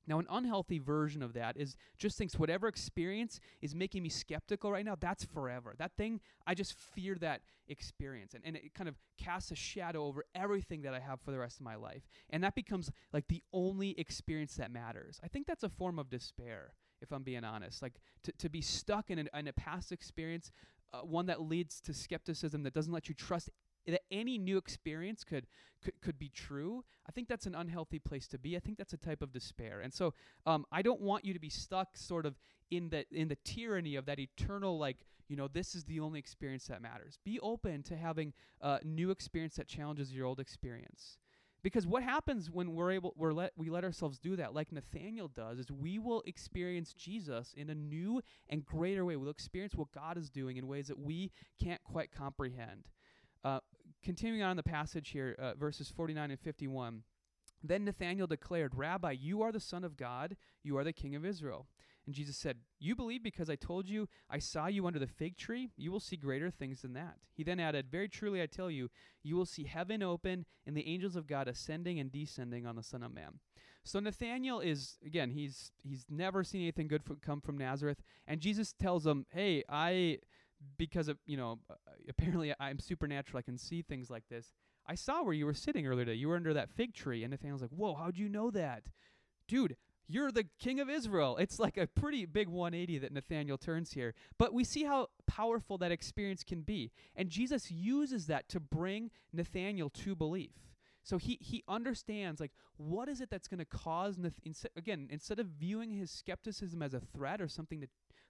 Now, 0.08 0.20
an 0.20 0.28
unhealthy 0.30 0.80
version 0.80 1.22
of 1.22 1.34
that 1.34 1.58
is 1.58 1.76
just 1.98 2.18
thinks 2.18 2.40
whatever 2.40 2.68
experience 2.68 3.40
is 3.62 3.76
making 3.76 4.04
me 4.04 4.10
skeptical 4.10 4.72
right 4.72 4.86
now, 4.86 4.96
that's 5.00 5.26
forever. 5.26 5.76
That 5.78 5.92
thing, 5.98 6.22
I 6.46 6.54
just 6.54 6.74
fear 6.74 7.16
that 7.16 7.42
experience. 7.68 8.34
And, 8.34 8.44
and 8.46 8.56
it 8.56 8.74
kind 8.74 8.88
of 8.88 8.96
casts 9.18 9.52
a 9.52 9.56
shadow 9.56 10.06
over 10.06 10.24
everything 10.34 10.82
that 10.84 10.94
I 10.94 11.00
have 11.00 11.20
for 11.22 11.32
the 11.32 11.40
rest 11.40 11.60
of 11.60 11.66
my 11.66 11.76
life. 11.76 12.08
And 12.30 12.44
that 12.44 12.56
becomes 12.56 12.90
like 13.12 13.28
the 13.28 13.44
only 13.52 14.00
experience 14.00 14.56
that 14.56 14.72
matters. 14.72 15.20
I 15.24 15.28
think 15.28 15.46
that's 15.46 15.64
a 15.64 15.70
form 15.70 16.00
of 16.00 16.10
despair, 16.10 16.74
if 17.01 17.12
I'm 17.12 17.24
being 17.24 17.44
honest. 17.44 17.81
Like 17.81 17.96
to, 18.24 18.31
to 18.31 18.50
be 18.50 18.62
stuck 18.62 19.10
in, 19.10 19.20
an, 19.20 19.29
in 19.38 19.48
a 19.48 19.53
past 19.53 19.92
experience, 19.92 20.51
uh, 20.94 21.00
one 21.00 21.25
that 21.25 21.42
leads 21.42 21.81
to 21.81 21.94
skepticism 21.94 22.64
that 22.64 22.74
doesn't 22.74 22.94
let 22.94 23.10
you 23.10 23.16
trust 23.16 23.50
that 23.94 24.02
any 24.12 24.38
new 24.38 24.58
experience 24.58 25.24
could, 25.24 25.48
could 25.84 26.00
could 26.02 26.20
be 26.20 26.30
true 26.30 26.84
i 27.08 27.12
think 27.12 27.28
that's 27.28 27.46
an 27.46 27.56
unhealthy 27.56 28.00
place 28.00 28.28
to 28.28 28.38
be. 28.38 28.56
I 28.56 28.60
think 28.60 28.78
that's 28.78 28.94
a 28.94 28.98
type 28.98 29.22
of 29.22 29.32
despair. 29.32 29.82
And 29.82 29.94
so 29.94 30.14
um, 30.46 30.66
i 30.72 30.82
don't 30.82 31.02
want 31.02 31.26
you 31.26 31.34
to 31.34 31.40
be 31.40 31.50
stuck 31.50 31.96
sort 31.96 32.26
of 32.26 32.36
in 32.70 32.90
the 32.90 33.06
in 33.12 33.28
the 33.28 33.38
tyranny 33.44 33.96
of 33.96 34.06
that 34.06 34.20
eternal 34.20 34.78
like 34.78 34.98
you 35.28 35.36
know 35.36 35.48
this 35.48 35.76
is 35.76 35.84
the 35.86 36.00
only 36.00 36.20
experience 36.20 36.68
that 36.68 36.82
matters. 36.82 37.18
Be 37.24 37.40
open 37.40 37.84
to 37.84 37.96
having 37.96 38.34
a 38.62 38.80
new 38.84 39.12
experience 39.12 39.56
that 39.56 39.68
challenges 39.68 40.14
your 40.14 40.26
old 40.26 40.40
experience. 40.40 41.18
Because 41.64 41.88
what 41.88 42.04
happens 42.04 42.50
when 42.50 42.76
we're 42.76 42.92
able 42.92 43.14
we're 43.18 43.34
let 43.34 43.52
we 43.58 43.70
let 43.70 43.84
ourselves 43.84 44.20
do 44.20 44.36
that 44.36 44.54
like 44.54 44.72
nathaniel 44.72 45.28
does 45.28 45.60
is 45.60 45.72
we 45.72 46.00
will 46.00 46.24
experience 46.26 46.94
jesus 46.94 47.54
in 47.58 47.70
a 47.70 47.76
new 47.76 48.22
and 48.50 48.66
greater 48.66 49.04
way. 49.06 49.16
We'll 49.16 49.30
experience 49.30 49.76
what 49.76 49.92
god 49.92 50.18
is 50.18 50.30
doing 50.30 50.58
in 50.58 50.68
ways 50.68 50.88
that 50.88 51.00
we 51.00 51.32
can't 51.62 51.84
quite 51.84 52.12
comprehend 52.12 52.86
uh, 53.48 53.60
continuing 54.03 54.44
on 54.44 54.57
the 54.57 54.64
passage 54.64 55.10
here, 55.10 55.36
uh, 55.40 55.53
verses 55.53 55.90
49 55.90 56.31
and 56.31 56.40
51. 56.40 57.03
Then 57.64 57.86
Nathanael 57.86 58.27
declared, 58.27 58.75
Rabbi, 58.75 59.12
you 59.12 59.42
are 59.42 59.51
the 59.51 59.60
Son 59.60 59.83
of 59.83 59.98
God, 59.98 60.36
you 60.64 60.77
are 60.77 60.83
the 60.83 60.94
King 60.94 61.16
of 61.16 61.25
Israel. 61.25 61.68
And 62.05 62.16
Jesus 62.16 62.38
said, 62.38 62.57
You 62.79 62.96
believe 62.96 63.24
because 63.24 63.50
I 63.50 63.55
told 63.55 63.88
you 63.88 64.07
I 64.29 64.40
saw 64.40 64.68
you 64.68 64.86
under 64.86 65.00
the 65.00 65.07
fig 65.07 65.38
tree? 65.38 65.72
You 65.75 65.92
will 65.92 66.00
see 66.00 66.16
greater 66.16 66.50
things 66.50 66.81
than 66.81 66.94
that. 66.94 67.16
He 67.33 67.44
then 67.44 67.60
added, 67.60 67.92
Very 67.92 68.07
truly 68.07 68.42
I 68.42 68.46
tell 68.46 68.72
you, 68.72 68.90
you 69.24 69.36
will 69.36 69.46
see 69.46 69.64
heaven 69.64 70.03
open 70.03 70.46
and 70.66 70.75
the 70.75 70.88
angels 70.88 71.16
of 71.16 71.27
God 71.27 71.48
ascending 71.48 72.00
and 72.00 72.12
descending 72.12 72.66
on 72.66 72.75
the 72.75 72.83
Son 72.83 73.03
of 73.03 73.14
Man. 73.14 73.40
So 73.83 74.00
Nathanael 74.00 74.60
is 74.60 74.98
again, 75.05 75.31
he's 75.31 75.72
he's 75.83 76.05
never 76.10 76.44
seen 76.44 76.62
anything 76.62 76.88
good 76.88 77.03
come 77.22 77.42
from 77.42 77.57
Nazareth, 77.57 78.01
and 78.27 78.42
Jesus 78.42 78.74
tells 78.74 79.05
him, 79.05 79.25
Hey, 79.29 79.64
I 79.70 80.20
because 80.77 81.07
of 81.07 81.17
you 81.25 81.37
know 81.37 81.59
apparently 82.09 82.53
I'm 82.59 82.79
supernatural. 82.79 83.39
I 83.39 83.43
can 83.43 83.57
see 83.57 83.81
things 83.81 84.09
like 84.09 84.24
this. 84.29 84.53
I 84.85 84.96
saw 84.96 85.24
where 85.24 85.33
you 85.33 85.46
were 85.46 85.53
sitting 85.53 85.85
earlier 85.85 86.05
today. 86.05 86.17
You 86.17 86.29
were 86.29 86.35
under 86.35 86.53
that 86.53 86.70
fig 86.70 86.93
tree, 86.93 87.24
and 87.24 87.31
Nathaniel's 87.31 87.61
like, 87.61 87.72
"Whoa, 87.72 87.96
how'd 87.96 88.17
you 88.17 88.29
know 88.29 88.51
that, 88.51 88.89
dude?" 89.48 89.75
You're 90.09 90.31
the 90.31 90.48
king 90.57 90.79
of 90.79 90.89
Israel. 90.89 91.35
It's 91.35 91.59
like 91.59 91.75
a 91.75 91.85
pretty 91.85 92.25
big 92.25 92.48
180 92.48 93.00
that 93.00 93.11
Nathaniel 93.11 93.57
turns 93.57 93.91
here. 93.91 94.13
But 94.37 94.53
we 94.53 94.63
see 94.63 94.85
how 94.85 95.09
powerful 95.25 95.77
that 95.79 95.91
experience 95.91 96.43
can 96.43 96.61
be. 96.61 96.91
And 97.13 97.29
Jesus 97.29 97.70
uses 97.70 98.27
that 98.27 98.48
to 98.50 98.61
bring 98.61 99.11
Nathaniel 99.33 99.89
to 99.89 100.15
belief. 100.15 100.53
So 101.03 101.17
he 101.17 101.37
he 101.41 101.63
understands 101.70 102.41
like 102.41 102.51
what 102.75 103.07
is 103.07 103.22
it 103.22 103.29
that's 103.29 103.48
going 103.48 103.59
to 103.59 103.65
cause 103.65 104.17
Nath- 104.17 104.65
again 104.75 105.07
instead 105.09 105.39
of 105.39 105.48
viewing 105.48 105.93
his 105.93 106.11
skepticism 106.11 106.81
as 106.81 106.93
a 106.93 107.00
threat 107.00 107.41
or 107.41 107.48
something 107.48 107.79
to 107.79 107.87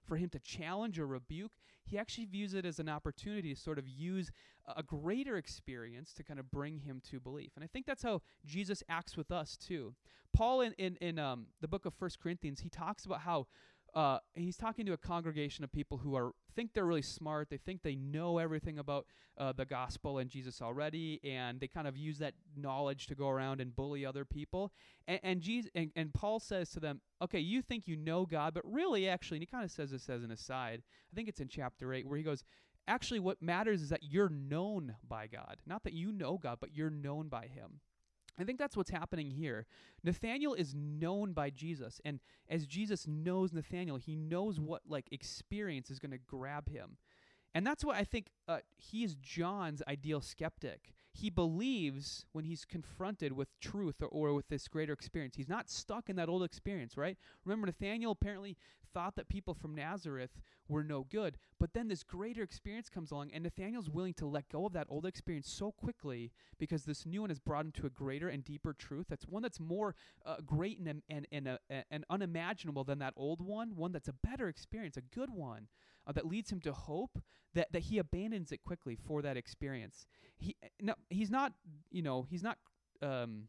for 0.08 0.16
him 0.16 0.30
to 0.30 0.38
challenge 0.38 0.98
or 0.98 1.06
rebuke, 1.06 1.52
he 1.84 1.98
actually 1.98 2.24
views 2.24 2.54
it 2.54 2.64
as 2.64 2.78
an 2.78 2.88
opportunity 2.88 3.54
to 3.54 3.60
sort 3.60 3.78
of 3.78 3.86
use 3.86 4.30
a 4.76 4.82
greater 4.82 5.36
experience 5.36 6.12
to 6.14 6.22
kind 6.22 6.40
of 6.40 6.50
bring 6.50 6.80
him 6.80 7.00
to 7.10 7.20
belief. 7.20 7.52
And 7.54 7.64
I 7.64 7.68
think 7.68 7.86
that's 7.86 8.02
how 8.02 8.22
Jesus 8.44 8.82
acts 8.88 9.16
with 9.16 9.30
us 9.30 9.56
too. 9.56 9.94
Paul 10.34 10.60
in 10.62 10.72
in, 10.78 10.96
in 10.96 11.18
um, 11.18 11.46
the 11.60 11.68
book 11.68 11.86
of 11.86 11.94
First 11.94 12.20
Corinthians, 12.20 12.60
he 12.60 12.68
talks 12.68 13.04
about 13.04 13.20
how 13.20 13.46
uh, 13.94 14.18
he's 14.34 14.56
talking 14.56 14.86
to 14.86 14.92
a 14.92 14.98
congregation 14.98 15.64
of 15.64 15.72
people 15.72 15.98
who 15.98 16.14
are 16.14 16.32
think 16.54 16.72
they're 16.74 16.84
really 16.84 17.02
smart. 17.02 17.48
They 17.50 17.56
think 17.56 17.82
they 17.82 17.94
know 17.94 18.38
everything 18.38 18.78
about 18.78 19.06
uh, 19.38 19.52
the 19.52 19.64
gospel 19.64 20.18
and 20.18 20.28
Jesus 20.28 20.60
already, 20.60 21.20
and 21.24 21.60
they 21.60 21.68
kind 21.68 21.86
of 21.86 21.96
use 21.96 22.18
that 22.18 22.34
knowledge 22.56 23.06
to 23.06 23.14
go 23.14 23.28
around 23.28 23.60
and 23.60 23.74
bully 23.74 24.04
other 24.04 24.24
people. 24.24 24.72
And 25.06 25.20
and, 25.22 25.40
Jesus, 25.40 25.70
and, 25.74 25.90
and 25.96 26.12
Paul 26.12 26.40
says 26.40 26.70
to 26.70 26.80
them, 26.80 27.00
"Okay, 27.22 27.40
you 27.40 27.62
think 27.62 27.86
you 27.86 27.96
know 27.96 28.26
God, 28.26 28.54
but 28.54 28.62
really, 28.70 29.08
actually," 29.08 29.36
and 29.36 29.42
he 29.42 29.46
kind 29.46 29.64
of 29.64 29.70
says 29.70 29.90
this 29.90 30.08
as 30.08 30.22
an 30.22 30.30
aside. 30.30 30.82
I 31.12 31.14
think 31.14 31.28
it's 31.28 31.40
in 31.40 31.48
chapter 31.48 31.92
eight 31.94 32.06
where 32.06 32.18
he 32.18 32.24
goes. 32.24 32.44
Actually, 32.86 33.20
what 33.20 33.42
matters 33.42 33.82
is 33.82 33.90
that 33.90 34.02
you're 34.02 34.30
known 34.30 34.96
by 35.06 35.26
God. 35.26 35.58
Not 35.66 35.84
that 35.84 35.92
you 35.92 36.10
know 36.10 36.38
God, 36.38 36.56
but 36.58 36.74
you're 36.74 36.88
known 36.88 37.28
by 37.28 37.46
Him. 37.46 37.80
I 38.38 38.44
think 38.44 38.58
that's 38.58 38.76
what's 38.76 38.90
happening 38.90 39.30
here. 39.30 39.66
Nathaniel 40.04 40.54
is 40.54 40.74
known 40.74 41.32
by 41.32 41.50
Jesus, 41.50 42.00
and 42.04 42.20
as 42.48 42.66
Jesus 42.66 43.06
knows 43.06 43.52
Nathaniel, 43.52 43.96
he 43.96 44.14
knows 44.14 44.60
what 44.60 44.82
like 44.88 45.06
experience 45.10 45.90
is 45.90 45.98
going 45.98 46.12
to 46.12 46.18
grab 46.18 46.68
him. 46.68 46.96
And 47.54 47.66
that's 47.66 47.84
why 47.84 47.96
I 47.96 48.04
think 48.04 48.28
uh, 48.46 48.58
he 48.76 49.02
is 49.02 49.14
John's 49.16 49.82
ideal 49.88 50.20
skeptic. 50.20 50.94
He 51.12 51.30
believes 51.30 52.26
when 52.32 52.44
he's 52.44 52.64
confronted 52.64 53.32
with 53.32 53.48
truth 53.60 54.02
or, 54.02 54.08
or 54.08 54.34
with 54.34 54.48
this 54.48 54.68
greater 54.68 54.92
experience. 54.92 55.36
He's 55.36 55.48
not 55.48 55.70
stuck 55.70 56.08
in 56.08 56.16
that 56.16 56.28
old 56.28 56.44
experience, 56.44 56.96
right? 56.96 57.16
Remember, 57.44 57.66
Nathaniel 57.66 58.12
apparently 58.12 58.56
thought 58.92 59.16
that 59.16 59.28
people 59.28 59.54
from 59.54 59.74
Nazareth 59.74 60.40
were 60.68 60.84
no 60.84 61.06
good. 61.10 61.38
But 61.58 61.72
then 61.72 61.88
this 61.88 62.02
greater 62.02 62.42
experience 62.42 62.88
comes 62.88 63.10
along, 63.10 63.30
and 63.32 63.42
Nathaniel's 63.42 63.88
willing 63.90 64.14
to 64.14 64.26
let 64.26 64.48
go 64.48 64.66
of 64.66 64.72
that 64.74 64.86
old 64.88 65.06
experience 65.06 65.50
so 65.50 65.72
quickly 65.72 66.30
because 66.58 66.84
this 66.84 67.06
new 67.06 67.22
one 67.22 67.30
is 67.30 67.38
brought 67.38 67.64
into 67.64 67.86
a 67.86 67.90
greater 67.90 68.28
and 68.28 68.44
deeper 68.44 68.72
truth. 68.72 69.06
That's 69.08 69.26
one 69.26 69.42
that's 69.42 69.60
more 69.60 69.94
uh, 70.24 70.36
great 70.44 70.78
and, 70.78 71.02
and, 71.08 71.26
and, 71.32 71.48
uh, 71.48 71.58
and 71.90 72.04
unimaginable 72.10 72.84
than 72.84 72.98
that 73.00 73.14
old 73.16 73.40
one, 73.40 73.76
one 73.76 73.92
that's 73.92 74.08
a 74.08 74.12
better 74.12 74.48
experience, 74.48 74.96
a 74.96 75.02
good 75.02 75.30
one. 75.30 75.68
Uh, 76.08 76.12
that 76.12 76.26
leads 76.26 76.50
him 76.50 76.60
to 76.60 76.72
hope 76.72 77.18
that, 77.54 77.72
that 77.72 77.82
he 77.82 77.98
abandons 77.98 78.52
it 78.52 78.62
quickly 78.62 78.96
for 78.96 79.22
that 79.22 79.36
experience. 79.36 80.06
He 80.36 80.56
no, 80.80 80.94
he's 81.10 81.30
not 81.30 81.52
you 81.90 82.02
know 82.02 82.26
he's 82.28 82.42
not 82.42 82.58
um, 83.02 83.48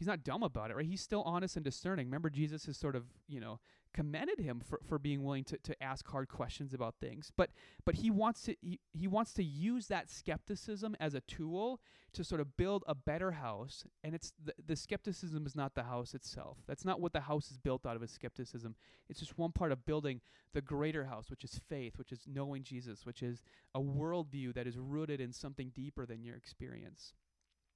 he's 0.00 0.08
not 0.08 0.24
dumb 0.24 0.42
about 0.42 0.70
it, 0.70 0.76
right? 0.76 0.86
He's 0.86 1.02
still 1.02 1.22
honest 1.22 1.56
and 1.56 1.64
discerning. 1.64 2.06
Remember, 2.06 2.30
Jesus 2.30 2.66
is 2.66 2.76
sort 2.76 2.96
of, 2.96 3.04
you 3.28 3.38
know, 3.38 3.60
commended 3.92 4.38
him 4.38 4.60
for, 4.60 4.80
for 4.86 4.98
being 4.98 5.22
willing 5.22 5.44
to, 5.44 5.58
to 5.58 5.82
ask 5.82 6.06
hard 6.08 6.28
questions 6.28 6.72
about 6.74 6.94
things. 7.00 7.32
But 7.36 7.50
but 7.84 7.96
he 7.96 8.10
wants 8.10 8.42
to 8.42 8.56
he, 8.60 8.80
he 8.92 9.06
wants 9.06 9.32
to 9.34 9.44
use 9.44 9.86
that 9.88 10.10
skepticism 10.10 10.96
as 11.00 11.14
a 11.14 11.20
tool 11.22 11.80
to 12.12 12.24
sort 12.24 12.40
of 12.40 12.56
build 12.56 12.82
a 12.86 12.94
better 12.94 13.32
house. 13.32 13.84
And 14.02 14.14
it's 14.14 14.32
the, 14.42 14.52
the 14.64 14.76
skepticism 14.76 15.46
is 15.46 15.54
not 15.54 15.74
the 15.74 15.84
house 15.84 16.14
itself. 16.14 16.58
That's 16.66 16.84
not 16.84 17.00
what 17.00 17.12
the 17.12 17.20
house 17.20 17.50
is 17.50 17.58
built 17.58 17.86
out 17.86 17.96
of 17.96 18.02
is 18.02 18.10
skepticism. 18.10 18.74
It's 19.08 19.20
just 19.20 19.38
one 19.38 19.52
part 19.52 19.72
of 19.72 19.86
building 19.86 20.20
the 20.52 20.60
greater 20.60 21.04
house, 21.04 21.30
which 21.30 21.44
is 21.44 21.60
faith, 21.68 21.98
which 21.98 22.12
is 22.12 22.24
knowing 22.26 22.64
Jesus, 22.64 23.06
which 23.06 23.22
is 23.22 23.42
a 23.74 23.80
worldview 23.80 24.54
that 24.54 24.66
is 24.66 24.78
rooted 24.78 25.20
in 25.20 25.32
something 25.32 25.70
deeper 25.74 26.04
than 26.06 26.24
your 26.24 26.36
experience. 26.36 27.12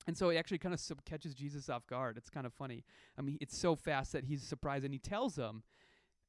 And 0.06 0.16
so 0.16 0.28
he 0.30 0.36
actually 0.36 0.58
kind 0.58 0.74
of 0.74 1.04
catches 1.04 1.34
Jesus 1.34 1.70
off 1.70 1.86
guard. 1.86 2.16
It's 2.18 2.28
kind 2.28 2.46
of 2.46 2.52
funny. 2.52 2.84
I 3.18 3.22
mean, 3.22 3.38
it's 3.40 3.56
so 3.56 3.74
fast 3.74 4.12
that 4.12 4.24
he's 4.24 4.42
surprised, 4.42 4.84
and 4.84 4.92
he 4.92 4.98
tells 4.98 5.36
him, 5.36 5.62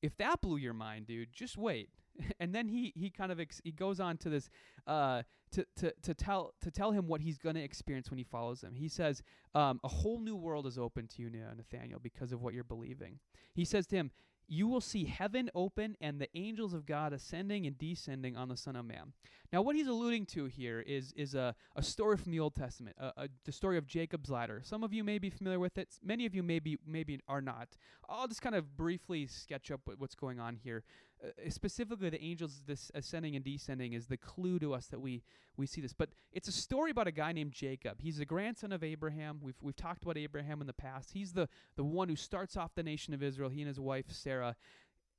"If 0.02 0.18
that 0.18 0.42
blew 0.42 0.58
your 0.58 0.74
mind, 0.74 1.08
dude, 1.08 1.34
just 1.34 1.58
wait." 1.58 1.90
and 2.40 2.54
then 2.54 2.68
he 2.68 2.94
he 2.96 3.10
kind 3.10 3.32
of 3.32 3.40
ex- 3.40 3.62
he 3.64 3.72
goes 3.72 4.00
on 4.00 4.18
to 4.18 4.30
this 4.30 4.50
uh, 4.88 5.24
to 5.52 5.66
to 5.78 5.94
to 6.02 6.14
tell 6.14 6.54
to 6.62 6.72
tell 6.72 6.92
him 6.92 7.08
what 7.08 7.22
he's 7.22 7.38
going 7.38 7.56
to 7.56 7.62
experience 7.62 8.10
when 8.10 8.18
he 8.18 8.24
follows 8.24 8.62
him. 8.62 8.76
He 8.76 8.88
says, 8.88 9.22
um, 9.54 9.80
"A 9.84 9.88
whole 9.88 10.20
new 10.20 10.36
world 10.36 10.66
is 10.66 10.78
open 10.78 11.08
to 11.08 11.22
you 11.22 11.30
now, 11.30 11.52
Nathaniel, 11.56 12.00
because 12.00 12.32
of 12.32 12.42
what 12.42 12.54
you're 12.54 12.64
believing." 12.64 13.20
He 13.54 13.66
says 13.66 13.88
to 13.88 13.96
him, 13.96 14.12
you 14.48 14.68
will 14.68 14.82
see 14.82 15.06
heaven 15.06 15.50
open 15.56 15.96
and 16.02 16.20
the 16.20 16.30
angels 16.38 16.74
of 16.74 16.86
God 16.86 17.14
ascending 17.14 17.66
and 17.66 17.78
descending 17.78 18.38
on 18.38 18.50
the 18.50 18.58
Son 18.58 18.76
of 18.76 18.86
Man. 18.86 19.14
Now, 19.52 19.62
what 19.62 19.76
he's 19.76 19.88
alluding 19.88 20.26
to 20.28 20.46
here 20.46 20.82
is 20.82 21.14
is 21.14 21.36
a, 21.36 21.56
a 21.76 21.84
story 21.84 22.18
from 22.18 22.32
the 22.32 22.40
Old 22.40 22.56
Testament, 22.56 22.96
a, 23.00 23.14
a, 23.18 23.30
the 23.46 23.52
story 23.52 23.78
of 23.78 23.88
Jacob's 23.88 24.30
ladder. 24.30 24.62
Some 24.64 24.84
of 24.84 24.94
you 24.94 25.04
may 25.04 25.18
be 25.18 25.30
familiar 25.30 25.60
with 25.60 25.78
it. 25.78 25.90
Many 26.04 26.26
of 26.26 26.36
you 26.36 26.44
maybe 26.44 26.78
maybe 26.86 27.20
are 27.28 27.42
not. 27.42 27.70
I'll 28.10 28.28
just 28.28 28.42
kind 28.42 28.56
of 28.56 28.76
briefly 28.78 29.28
sketch 29.28 29.72
up 29.72 29.82
what's 29.98 30.16
going 30.16 30.40
on 30.40 30.56
here. 30.56 30.84
Uh, 31.24 31.50
specifically, 31.50 32.10
the 32.10 32.22
angels 32.22 32.62
this 32.68 32.92
ascending 32.94 33.36
and 33.36 33.46
descending 33.46 33.94
is 33.94 34.08
the 34.08 34.18
clue 34.18 34.60
to 34.60 34.74
us 34.74 34.88
that 34.88 35.00
we 35.00 35.24
we 35.58 35.66
see 35.66 35.82
this. 35.82 35.94
But 35.94 36.10
it's 36.32 36.48
a 36.48 36.52
story 36.52 36.92
about 36.92 37.08
a 37.08 37.12
guy 37.12 37.32
named 37.32 37.52
Jacob. 37.52 38.02
He's 38.02 38.18
the 38.18 38.26
grandson 38.26 38.72
of 38.72 38.84
Abraham. 38.84 39.40
We've 39.42 39.56
we've 39.62 39.76
talked 39.76 40.04
about 40.04 40.18
Abraham 40.18 40.62
in 40.62 40.68
the 40.68 40.74
past. 40.74 41.12
He's 41.14 41.34
the 41.34 41.48
the 41.76 41.84
one 41.84 42.10
who 42.10 42.16
starts 42.16 42.58
off 42.58 42.76
the 42.76 42.84
nation 42.84 43.14
of 43.14 43.24
Israel. 43.24 43.50
He 43.50 43.62
and 43.62 43.68
his 43.68 43.80
wife 43.80 44.06
Sarah. 44.10 44.56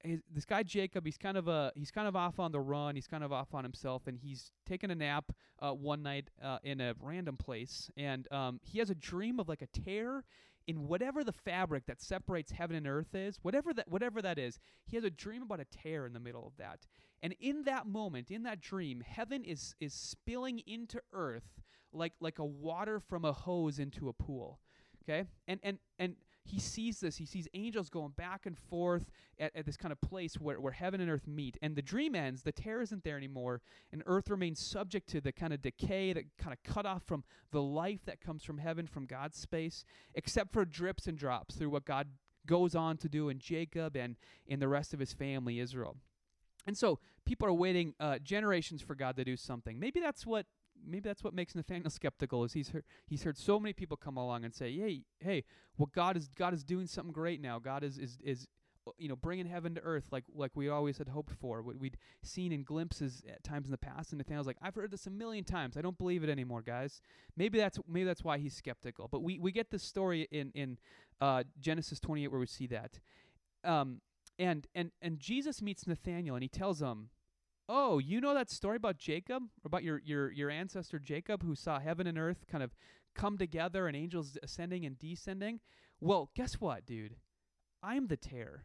His, 0.05 0.21
this 0.33 0.45
guy 0.45 0.63
Jacob, 0.63 1.05
he's 1.07 1.17
kind 1.17 1.39
of 1.39 1.49
a 1.49 1.73
he's 1.75 1.91
kind 1.91 2.07
of 2.07 2.15
off 2.15 2.39
on 2.39 2.53
the 2.53 2.61
run. 2.61 2.95
He's 2.95 3.07
kind 3.07 3.25
of 3.25 3.33
off 3.33 3.55
on 3.55 3.65
himself, 3.65 4.07
and 4.07 4.19
he's 4.19 4.53
taking 4.67 4.91
a 4.91 4.95
nap 4.95 5.33
uh, 5.61 5.73
one 5.73 6.03
night 6.03 6.29
uh, 6.43 6.59
in 6.63 6.81
a 6.81 6.95
random 7.01 7.37
place, 7.37 7.91
and 7.97 8.31
um, 8.31 8.61
he 8.63 8.79
has 8.79 8.91
a 8.91 8.95
dream 8.95 9.41
of 9.41 9.49
like 9.49 9.63
a 9.63 9.67
tear 9.67 10.25
in 10.67 10.89
whatever 10.89 11.23
the 11.23 11.33
fabric 11.33 11.87
that 11.87 12.01
separates 12.01 12.53
heaven 12.53 12.77
and 12.77 12.87
earth 12.87 13.15
is, 13.15 13.39
whatever 13.43 13.73
that 13.75 13.89
whatever 13.89 14.21
that 14.23 14.39
is, 14.39 14.59
he 14.85 14.97
has 14.97 15.05
a 15.05 15.11
dream 15.11 15.43
about 15.43 15.61
a 15.61 15.65
tear 15.65 16.07
in 16.07 16.13
the 16.13 16.21
middle 16.21 16.47
of 16.47 16.57
that. 16.59 16.87
And 17.23 17.35
in 17.41 17.65
that 17.65 17.87
moment, 17.87 18.31
in 18.31 18.43
that 18.45 18.61
dream, 18.61 19.01
heaven 19.01 19.45
is 19.45 19.75
is 19.81 19.95
spilling 19.95 20.61
into 20.67 21.01
earth 21.13 21.61
like 21.93 22.13
like 22.21 22.39
a 22.39 22.45
water 22.45 23.01
from 23.01 23.25
a 23.25 23.33
hose 23.33 23.79
into 23.79 24.09
a 24.09 24.13
pool. 24.13 24.61
Okay? 25.05 25.25
And 25.47 25.61
and 25.63 25.79
and 25.99 26.17
he 26.47 26.61
sees 26.61 27.01
this. 27.01 27.17
He 27.17 27.27
sees 27.27 27.49
angels 27.55 27.89
going 27.89 28.13
back 28.17 28.47
and 28.47 28.57
forth 28.57 29.11
at, 29.39 29.55
at 29.55 29.67
this 29.67 29.77
kind 29.77 29.93
of 29.93 30.01
place 30.01 30.35
where, 30.35 30.61
where 30.61 30.73
heaven 30.73 31.01
and 31.01 31.11
earth 31.11 31.27
meet. 31.27 31.57
And 31.61 31.77
the 31.77 31.83
dream 31.83 32.15
ends, 32.15 32.43
the 32.43 32.53
tear 32.53 32.81
isn't 32.81 33.05
there 33.05 33.17
anymore, 33.17 33.61
and 33.93 34.03
earth 34.07 34.31
remains 34.31 34.61
subject 34.61 35.09
to 35.11 35.21
the 35.21 35.33
kind 35.33 35.53
of 35.53 35.61
decay 35.61 36.13
that 36.13 36.25
kind 36.39 36.53
of 36.53 36.63
cut 36.63 36.87
off 36.87 37.03
from 37.05 37.25
the 37.51 37.63
life 37.63 38.05
that 38.07 38.21
comes 38.21 38.45
from 38.45 38.59
heaven, 38.59 38.87
from 38.87 39.07
God's 39.07 39.39
space, 39.39 39.85
except 40.15 40.53
for 40.53 40.65
drips 40.65 41.07
and 41.07 41.19
drops 41.19 41.57
through 41.57 41.71
what 41.71 41.85
God 41.85 42.09
goes 42.47 42.75
on 42.75 42.97
to 42.99 43.09
do 43.09 43.29
in 43.29 43.39
Jacob 43.39 43.97
and 43.97 44.17
in 44.47 44.61
the 44.61 44.69
rest 44.69 44.95
of 44.95 45.01
his 45.01 45.13
family, 45.13 45.59
Israel. 45.59 45.97
And 46.67 46.77
so 46.77 46.99
people 47.25 47.47
are 47.49 47.53
waiting 47.53 47.95
uh, 48.01 48.19
generations 48.19 48.83
for 48.83 48.95
God 48.95 49.17
to 49.17 49.25
do 49.25 49.37
something. 49.37 49.79
Maybe 49.79 50.01
that's 50.01 50.27
what 50.27 50.47
maybe 50.85 51.09
that's 51.09 51.23
what 51.23 51.35
makes 51.35 51.55
Nathaniel 51.55 51.91
skeptical 51.91 52.45
is 52.45 52.53
he's 52.53 52.71
heard 52.71 52.85
he's 53.07 53.23
heard 53.23 53.37
so 53.37 53.61
many 53.61 53.73
people 53.73 53.97
come 53.97 54.17
along 54.17 54.45
and 54.45 54.55
say, 54.55 54.73
"Hey, 54.73 55.03
hey, 55.21 55.45
well 55.79 55.91
God 55.95 56.17
is 56.17 56.29
God 56.29 56.55
is 56.55 56.65
doing 56.65 56.87
something 56.87 57.12
great 57.12 57.41
now. 57.41 57.59
God 57.59 57.85
is 57.85 57.99
is 57.99 58.19
is 58.23 58.49
uh, 58.87 58.93
you 58.99 59.09
know 59.09 59.17
bringing 59.17 59.47
heaven 59.47 59.75
to 59.75 59.81
earth 59.83 60.09
like 60.11 60.25
like 60.35 60.53
we 60.55 60.69
always 60.69 60.99
had 60.99 61.09
hoped 61.09 61.33
for. 61.35 61.62
What 61.62 61.79
we'd 61.79 61.97
seen 62.23 62.53
in 62.53 62.62
glimpses 62.62 63.23
at 63.31 63.43
times 63.45 63.67
in 63.67 63.73
the 63.73 63.79
past." 63.79 64.12
And 64.12 64.19
Nathaniel's 64.19 64.47
like, 64.47 64.59
"I've 64.62 64.75
heard 64.75 64.91
this 64.91 65.07
a 65.07 65.11
million 65.11 65.45
times. 65.45 65.77
I 65.77 65.83
don't 65.83 65.99
believe 65.99 66.25
it 66.25 66.31
anymore, 66.31 66.62
guys." 66.62 67.01
Maybe 67.37 67.59
that's 67.59 67.79
maybe 67.89 68.05
that's 68.05 68.25
why 68.25 68.39
he's 68.39 68.55
skeptical. 68.55 69.09
But 69.11 69.23
we 69.23 69.39
we 69.39 69.53
get 69.53 69.71
this 69.71 69.83
story 69.83 70.29
in 70.31 70.51
in 70.55 70.79
uh, 71.21 71.45
Genesis 71.61 72.01
28 72.01 72.29
where 72.29 72.41
we 72.41 72.47
see 72.47 72.67
that. 72.69 73.01
Um, 73.65 74.01
and 74.39 74.67
and 74.75 74.91
and 75.03 75.19
Jesus 75.19 75.62
meets 75.62 75.87
Nathaniel 75.87 76.37
and 76.37 76.43
he 76.43 76.49
tells 76.49 76.81
him, 76.81 77.11
oh, 77.69 77.99
you 77.99 78.21
know 78.21 78.35
that 78.35 78.51
story 78.51 78.77
about 78.77 78.99
Jacob, 78.99 79.43
about 79.65 79.83
your 79.83 80.01
your 80.05 80.31
your 80.31 80.51
ancestor 80.51 80.99
Jacob, 80.99 81.43
who 81.43 81.55
saw 81.55 81.79
heaven 81.79 82.07
and 82.07 82.19
earth 82.19 82.45
kind 82.51 82.63
of 82.63 82.75
come 83.15 83.39
together 83.39 83.87
and 83.87 83.97
angels 83.97 84.37
ascending 84.43 84.85
and 84.85 84.99
descending. 84.99 85.61
Well, 86.01 86.31
guess 86.35 86.55
what, 86.55 86.85
dude? 86.87 87.17
I'm 87.83 88.09
the 88.09 88.17
tear. 88.17 88.65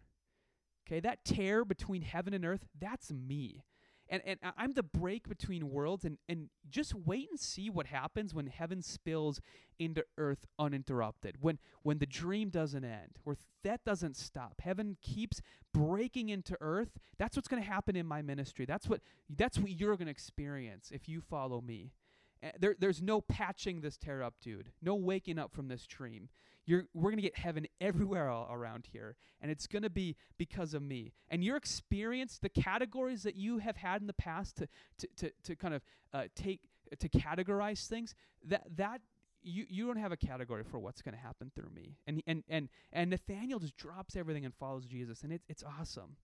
Okay, 0.88 1.00
that 1.00 1.24
tear 1.24 1.64
between 1.64 2.02
heaven 2.02 2.34
and 2.34 2.46
earth, 2.46 2.66
that's 2.80 3.12
me 3.12 3.64
and 4.12 4.21
and 4.26 4.39
uh, 4.43 4.52
I'm 4.58 4.74
the 4.74 4.84
break 4.84 5.28
between 5.28 5.71
worlds 5.71 6.06
and 6.06 6.17
and 6.30 6.50
just 6.69 6.93
wait 6.93 7.30
and 7.32 7.39
see 7.39 7.69
what 7.69 7.88
happens 7.88 8.34
when 8.36 8.47
heaven 8.47 8.84
spills 8.84 9.41
into 9.80 10.04
earth 10.17 10.45
uninterrupted 10.60 11.38
when 11.39 11.58
when 11.82 11.97
the 11.97 12.06
dream 12.06 12.50
doesn't 12.50 12.84
end 12.84 13.17
or 13.26 13.38
that 13.63 13.84
doesn't 13.84 14.17
stop 14.17 14.62
heaven 14.62 14.97
keeps 15.02 15.41
breaking 15.74 16.30
into 16.30 16.56
earth 16.62 17.00
that's 17.17 17.36
what's 17.36 17.47
going 17.47 17.63
to 17.63 17.67
happen 17.67 17.95
in 17.95 18.06
my 18.06 18.21
ministry 18.21 18.65
that's 18.65 18.88
what 18.88 19.02
that's 19.30 19.58
what 19.58 19.71
you're 19.71 19.95
going 19.95 20.06
to 20.06 20.12
experience 20.12 20.91
if 20.93 21.10
you 21.10 21.21
follow 21.21 21.62
me 21.62 21.93
eh, 22.43 22.52
there, 22.60 22.76
there's 22.78 23.02
no 23.02 23.21
patching 23.21 23.82
this 23.82 23.97
tear 23.97 24.21
up, 24.21 24.36
dude. 24.41 24.71
No 24.82 24.95
waking 24.95 25.39
up 25.39 25.54
from 25.54 25.67
this 25.67 25.86
dream. 25.86 26.30
You're, 26.65 26.86
we're 26.93 27.12
going 27.12 27.17
to 27.17 27.21
get 27.24 27.38
heaven 27.38 27.67
everywhere 27.82 28.28
around 28.28 28.88
here, 28.91 29.15
and 29.41 29.52
it's 29.52 29.67
going 29.67 29.84
to 29.84 29.89
be 29.89 30.15
because 30.38 30.74
of 30.74 30.82
me. 30.82 31.13
And 31.30 31.43
your 31.43 31.58
experience, 31.58 32.39
the 32.41 32.50
categories 32.50 33.24
that 33.24 33.36
you 33.36 33.60
have 33.60 33.78
had 33.78 34.02
in 34.02 34.08
the 34.08 34.13
past 34.13 34.58
to, 34.58 34.67
to, 35.00 35.08
to, 35.17 35.32
to 35.43 35.56
kind 35.56 35.74
of 35.74 35.82
uh, 36.13 36.24
take, 36.36 36.62
to 36.97 37.10
categorize 37.10 37.88
things, 37.88 38.15
that, 38.47 38.63
that 38.76 39.02
you, 39.43 39.65
you 39.69 39.88
don't 39.88 39.97
have 39.97 40.12
a 40.12 40.17
category 40.17 40.63
for 40.63 40.80
what's 40.80 41.02
going 41.02 41.15
to 41.15 41.21
happen 41.21 41.52
through 41.56 41.69
me. 41.74 41.97
And, 42.06 42.21
and, 42.28 42.43
and, 42.47 42.69
and 42.93 43.10
Nathaniel 43.10 43.60
just 43.60 43.76
drops 43.76 44.15
everything 44.15 44.45
and 44.45 44.54
follows 44.54 44.86
Jesus, 44.86 45.24
and 45.24 45.34
it's 45.34 45.45
it's 45.50 45.63
awesome 45.63 46.17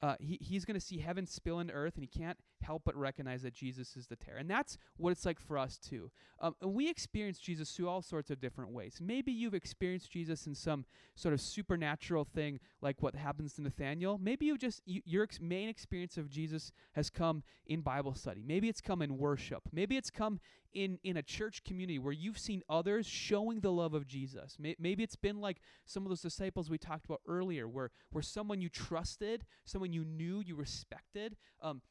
uh, 0.00 0.14
he, 0.20 0.38
he's 0.40 0.64
going 0.64 0.78
to 0.78 0.84
see 0.84 0.98
heaven 0.98 1.26
spill 1.26 1.58
into 1.60 1.72
earth, 1.72 1.94
and 1.96 2.04
he 2.04 2.18
can't 2.18 2.38
help 2.62 2.82
but 2.84 2.96
recognize 2.96 3.42
that 3.42 3.54
Jesus 3.54 3.96
is 3.96 4.06
the 4.06 4.16
tear. 4.16 4.36
And 4.36 4.48
that's 4.48 4.78
what 4.96 5.10
it's 5.10 5.26
like 5.26 5.40
for 5.40 5.58
us, 5.58 5.76
too. 5.76 6.10
Um, 6.40 6.54
and 6.62 6.72
we 6.72 6.88
experience 6.88 7.38
Jesus 7.38 7.72
through 7.72 7.88
all 7.88 8.02
sorts 8.02 8.30
of 8.30 8.40
different 8.40 8.70
ways. 8.70 8.98
Maybe 9.00 9.32
you've 9.32 9.54
experienced 9.54 10.10
Jesus 10.10 10.46
in 10.46 10.54
some 10.54 10.84
sort 11.16 11.34
of 11.34 11.40
supernatural 11.40 12.24
thing, 12.24 12.60
like 12.80 13.02
what 13.02 13.16
happens 13.16 13.54
to 13.54 13.62
Nathaniel. 13.62 14.18
Maybe 14.18 14.46
you 14.46 14.56
just, 14.56 14.82
you, 14.86 15.02
your 15.04 15.24
ex- 15.24 15.40
main 15.40 15.68
experience 15.68 16.16
of 16.16 16.30
Jesus 16.30 16.72
has 16.92 17.10
come 17.10 17.42
in 17.66 17.80
Bible 17.80 18.14
study. 18.14 18.42
Maybe 18.46 18.68
it's 18.68 18.80
come 18.80 19.02
in 19.02 19.18
worship. 19.18 19.62
Maybe 19.72 19.96
it's 19.96 20.10
come 20.10 20.38
in, 20.74 20.98
in 21.02 21.16
a 21.16 21.22
church 21.22 21.64
community 21.64 21.98
where 21.98 22.12
you've 22.12 22.38
seen 22.38 22.62
others 22.68 23.06
showing 23.06 23.60
the 23.60 23.72
love 23.72 23.94
of 23.94 24.06
Jesus. 24.06 24.56
Maybe 24.58 25.02
it's 25.02 25.16
been 25.16 25.40
like 25.40 25.58
some 25.84 26.04
of 26.04 26.08
those 26.08 26.22
disciples 26.22 26.70
we 26.70 26.78
talked 26.78 27.04
about 27.04 27.20
earlier, 27.26 27.66
where, 27.68 27.90
where 28.10 28.22
someone 28.22 28.60
you 28.60 28.68
trusted, 28.68 29.44
someone 29.64 29.92
you 29.92 30.04
knew, 30.04 30.40
you 30.40 30.54
respected, 30.54 31.36
um, 31.62 31.82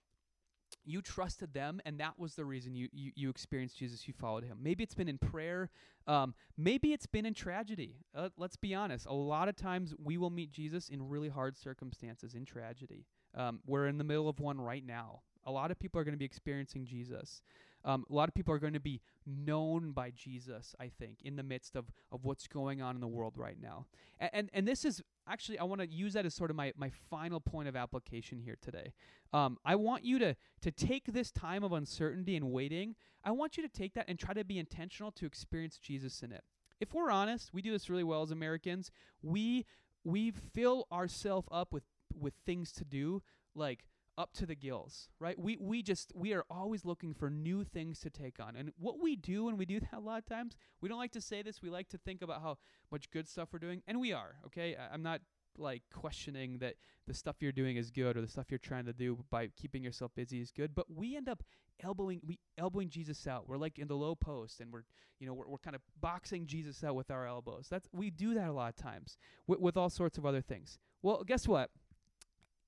you 0.86 1.02
trusted 1.02 1.54
them 1.54 1.82
and 1.86 2.00
that 2.00 2.18
was 2.18 2.36
the 2.36 2.46
reason 2.46 2.76
you, 2.76 2.88
you, 2.92 3.12
you, 3.16 3.30
experienced 3.30 3.78
jesus 3.78 4.08
you 4.08 4.14
followed 4.14 4.44
him. 4.44 4.58
Maybe 4.62 4.84
it's 4.84 4.96
been 4.96 5.08
in 5.08 5.18
prayer 5.18 5.70
um, 6.08 6.34
maybe 6.58 6.94
it's 6.94 7.06
been 7.06 7.26
in 7.26 7.34
tragedy. 7.34 7.98
Uh, 8.16 8.30
let's 8.38 8.56
be 8.56 8.74
honest. 8.74 9.06
A 9.06 9.14
lot 9.14 9.50
of 9.50 9.56
times 9.56 9.94
we 10.02 10.18
will 10.18 10.30
meet 10.30 10.52
jesus 10.52 10.90
in 10.90 11.08
really 11.08 11.30
hard 11.30 11.58
circumstances 11.58 12.34
in 12.34 12.46
tragedy. 12.46 13.06
Um, 13.36 13.60
we're 13.66 13.88
in 13.88 13.98
the 13.98 14.04
middle 14.04 14.30
of 14.30 14.40
one 14.40 14.60
right 14.60 14.86
now. 14.86 15.22
A 15.46 15.52
lot 15.52 15.72
of 15.72 15.80
people 15.80 16.00
are 16.02 16.04
going 16.04 16.14
to 16.14 16.20
be 16.20 16.26
experiencing 16.26 16.86
jesus 16.86 17.42
um, 17.88 18.06
a 18.10 18.14
lot 18.14 18.28
of 18.28 18.36
people 18.36 18.54
are 18.54 18.60
going 18.60 18.74
to 18.74 18.82
be 18.82 19.00
known 19.26 19.92
by 19.92 20.12
Jesus, 20.12 20.76
I 20.78 20.92
think, 21.00 21.20
in 21.24 21.38
the 21.38 21.44
midst 21.44 21.78
of, 21.78 21.86
of 22.12 22.26
what's 22.26 22.46
going 22.46 22.82
on 22.82 22.96
in 22.96 23.02
the 23.02 23.08
world 23.08 23.38
right 23.38 23.58
now. 23.60 23.86
And, 24.20 24.30
and, 24.34 24.50
and 24.54 24.68
this 24.68 24.84
is 24.84 25.02
actually, 25.28 25.58
I 25.58 25.64
want 25.64 25.80
to 25.80 25.88
use 25.88 26.14
that 26.14 26.26
as 26.26 26.36
sort 26.36 26.50
of 26.50 26.58
my, 26.58 26.74
my 26.76 26.92
final 27.10 27.40
point 27.40 27.70
of 27.70 27.78
application 27.78 28.40
here 28.40 28.58
today. 28.62 28.92
Um, 29.32 29.58
I 29.64 29.76
want 29.76 30.04
you 30.04 30.20
to, 30.20 30.36
to 30.62 30.72
take 30.72 31.06
this 31.14 31.32
time 31.32 31.64
of 31.64 31.72
uncertainty 31.72 32.36
and 32.36 32.52
waiting, 32.52 32.96
I 33.24 33.32
want 33.32 33.56
you 33.56 33.64
to 33.64 33.70
take 33.70 33.94
that 33.94 34.06
and 34.10 34.20
try 34.20 34.34
to 34.34 34.44
be 34.44 34.60
intentional 34.60 35.12
to 35.14 35.26
experience 35.26 35.78
Jesus 35.78 36.22
in 36.22 36.34
it. 36.34 36.44
If 36.82 36.94
we're 36.94 37.10
honest, 37.10 37.54
we 37.54 37.62
do 37.62 37.72
this 37.72 37.90
really 37.90 38.04
well 38.04 38.22
as 38.22 38.32
Americans. 38.32 38.92
We 39.24 39.66
we 40.04 40.32
fill 40.32 40.88
ourselves 40.92 41.48
up 41.52 41.74
with 41.74 41.84
with 42.14 42.34
things 42.46 42.72
to 42.74 42.86
do 42.86 43.24
like 43.56 43.86
up 44.18 44.34
to 44.34 44.46
the 44.46 44.56
gills, 44.56 45.10
right? 45.20 45.38
We 45.38 45.58
we 45.58 45.84
just 45.84 46.12
we 46.16 46.34
are 46.34 46.44
always 46.50 46.86
looking 46.86 47.14
for 47.14 47.30
new 47.30 47.64
things 47.64 48.00
to 48.02 48.10
take 48.10 48.40
on. 48.40 48.56
And 48.56 48.72
what 48.78 49.02
we 49.02 49.16
do 49.16 49.48
and 49.48 49.58
we 49.58 49.66
do 49.66 49.80
that 49.92 49.94
a 49.94 50.00
lot 50.00 50.18
of 50.20 50.26
times, 50.26 50.56
we 50.82 50.90
don't 50.90 50.98
like 50.98 51.12
to 51.14 51.22
say 51.22 51.42
this, 51.42 51.62
we 51.62 51.70
like 51.70 51.90
to 51.90 51.98
think 51.98 52.22
about 52.22 52.42
how 52.42 52.58
much 52.92 53.12
good 53.12 53.28
stuff 53.28 53.50
we're 53.52 53.60
doing, 53.60 53.82
and 53.88 54.00
we 54.00 54.14
are, 54.14 54.36
okay? 54.46 54.76
I'm 54.92 55.04
not 55.04 55.22
like 55.60 55.84
questioning 55.92 56.60
that 56.60 56.76
the 57.08 57.14
stuff 57.14 57.38
you're 57.40 57.52
doing 57.52 57.78
is 57.78 57.90
good 57.90 58.16
or 58.18 58.22
the 58.22 58.28
stuff 58.28 58.46
you're 58.50 58.60
trying 58.60 58.86
to 58.86 58.94
do 58.94 59.18
by 59.30 59.48
keeping 59.60 59.84
yourself 59.84 60.12
busy 60.16 60.40
is 60.40 60.52
good, 60.52 60.76
but 60.76 60.86
we 60.94 61.16
end 61.16 61.30
up 61.30 61.44
elbowing 61.84 62.22
we 62.26 62.40
elbowing 62.58 62.90
Jesus 62.90 63.28
out. 63.28 63.48
We're 63.48 63.58
like 63.58 63.80
in 63.80 63.88
the 63.88 63.96
low 63.96 64.16
post 64.16 64.60
and 64.60 64.72
we're 64.72 64.84
you 65.20 65.28
know 65.28 65.34
we're, 65.34 65.48
we're 65.48 65.58
kind 65.58 65.76
of 65.76 65.82
boxing 66.00 66.46
Jesus 66.46 66.84
out 66.84 66.96
with 66.96 67.12
our 67.12 67.26
elbows. 67.26 67.68
That's 67.70 67.88
we 67.92 68.10
do 68.10 68.34
that 68.36 68.48
a 68.48 68.54
lot 68.54 68.70
of 68.70 68.76
times 68.76 69.18
with, 69.48 69.60
with 69.60 69.78
all 69.78 69.90
sorts 69.90 70.18
of 70.18 70.26
other 70.26 70.42
things. 70.42 70.80
Well, 71.02 71.24
guess 71.26 71.48
what? 71.48 71.70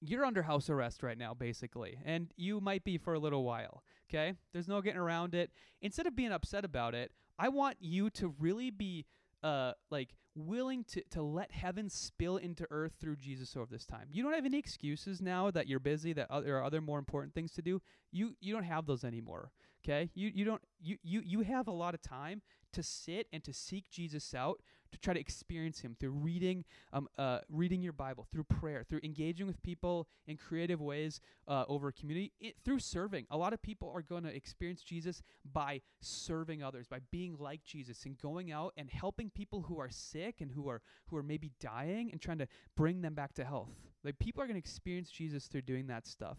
You're 0.01 0.25
under 0.25 0.43
house 0.43 0.69
arrest 0.69 1.03
right 1.03 1.17
now, 1.17 1.33
basically, 1.33 1.97
and 2.05 2.31
you 2.37 2.61
might 2.61 2.83
be 2.83 2.97
for 2.97 3.13
a 3.13 3.19
little 3.19 3.43
while. 3.43 3.83
Okay, 4.09 4.33
there's 4.53 4.67
no 4.67 4.81
getting 4.81 4.99
around 4.99 5.35
it. 5.35 5.51
Instead 5.81 6.07
of 6.07 6.15
being 6.15 6.31
upset 6.31 6.65
about 6.65 6.95
it, 6.95 7.11
I 7.37 7.49
want 7.49 7.77
you 7.79 8.09
to 8.11 8.33
really 8.39 8.69
be 8.69 9.05
uh 9.43 9.71
like 9.89 10.09
willing 10.35 10.83
to 10.83 11.01
to 11.11 11.21
let 11.21 11.51
heaven 11.51 11.89
spill 11.89 12.37
into 12.37 12.65
earth 12.71 12.93
through 12.99 13.17
Jesus 13.17 13.55
over 13.55 13.71
this 13.71 13.85
time. 13.85 14.07
You 14.11 14.23
don't 14.23 14.33
have 14.33 14.45
any 14.45 14.57
excuses 14.57 15.21
now 15.21 15.51
that 15.51 15.67
you're 15.67 15.79
busy 15.79 16.13
that 16.13 16.29
there 16.43 16.57
are 16.57 16.63
other 16.63 16.81
more 16.81 16.99
important 16.99 17.33
things 17.33 17.51
to 17.53 17.61
do. 17.61 17.81
You 18.11 18.35
you 18.39 18.53
don't 18.53 18.63
have 18.63 18.85
those 18.85 19.03
anymore. 19.03 19.51
Okay? 19.83 20.09
You 20.13 20.31
you 20.33 20.45
don't 20.45 20.61
you 20.79 20.97
you 21.03 21.21
you 21.25 21.41
have 21.41 21.67
a 21.67 21.71
lot 21.71 21.93
of 21.93 22.01
time 22.01 22.41
to 22.73 22.83
sit 22.83 23.27
and 23.33 23.43
to 23.43 23.53
seek 23.53 23.89
Jesus 23.89 24.33
out, 24.33 24.61
to 24.91 24.97
try 24.97 25.13
to 25.13 25.19
experience 25.19 25.79
Him 25.79 25.95
through 25.99 26.11
reading, 26.11 26.65
um, 26.93 27.07
uh, 27.17 27.39
reading 27.49 27.81
your 27.81 27.93
Bible, 27.93 28.27
through 28.31 28.43
prayer, 28.45 28.83
through 28.87 29.01
engaging 29.03 29.47
with 29.47 29.61
people 29.63 30.07
in 30.27 30.37
creative 30.37 30.81
ways 30.81 31.21
uh, 31.47 31.65
over 31.67 31.91
community, 31.91 32.31
it, 32.39 32.55
through 32.63 32.79
serving. 32.79 33.25
A 33.31 33.37
lot 33.37 33.53
of 33.53 33.61
people 33.61 33.91
are 33.93 34.01
going 34.01 34.23
to 34.23 34.35
experience 34.35 34.81
Jesus 34.81 35.21
by 35.51 35.81
serving 36.01 36.63
others, 36.63 36.87
by 36.87 36.99
being 37.11 37.35
like 37.39 37.63
Jesus, 37.63 38.05
and 38.05 38.17
going 38.17 38.51
out 38.51 38.73
and 38.77 38.89
helping 38.89 39.29
people 39.29 39.61
who 39.61 39.79
are 39.79 39.89
sick 39.89 40.41
and 40.41 40.51
who 40.51 40.69
are 40.69 40.81
who 41.07 41.17
are 41.17 41.23
maybe 41.23 41.51
dying, 41.59 42.11
and 42.11 42.21
trying 42.21 42.37
to 42.39 42.47
bring 42.75 43.01
them 43.01 43.13
back 43.13 43.33
to 43.33 43.43
health. 43.43 43.69
Like 44.03 44.19
people 44.19 44.41
are 44.41 44.47
going 44.47 44.55
to 44.55 44.59
experience 44.59 45.09
Jesus 45.09 45.47
through 45.47 45.63
doing 45.63 45.87
that 45.87 46.07
stuff. 46.07 46.37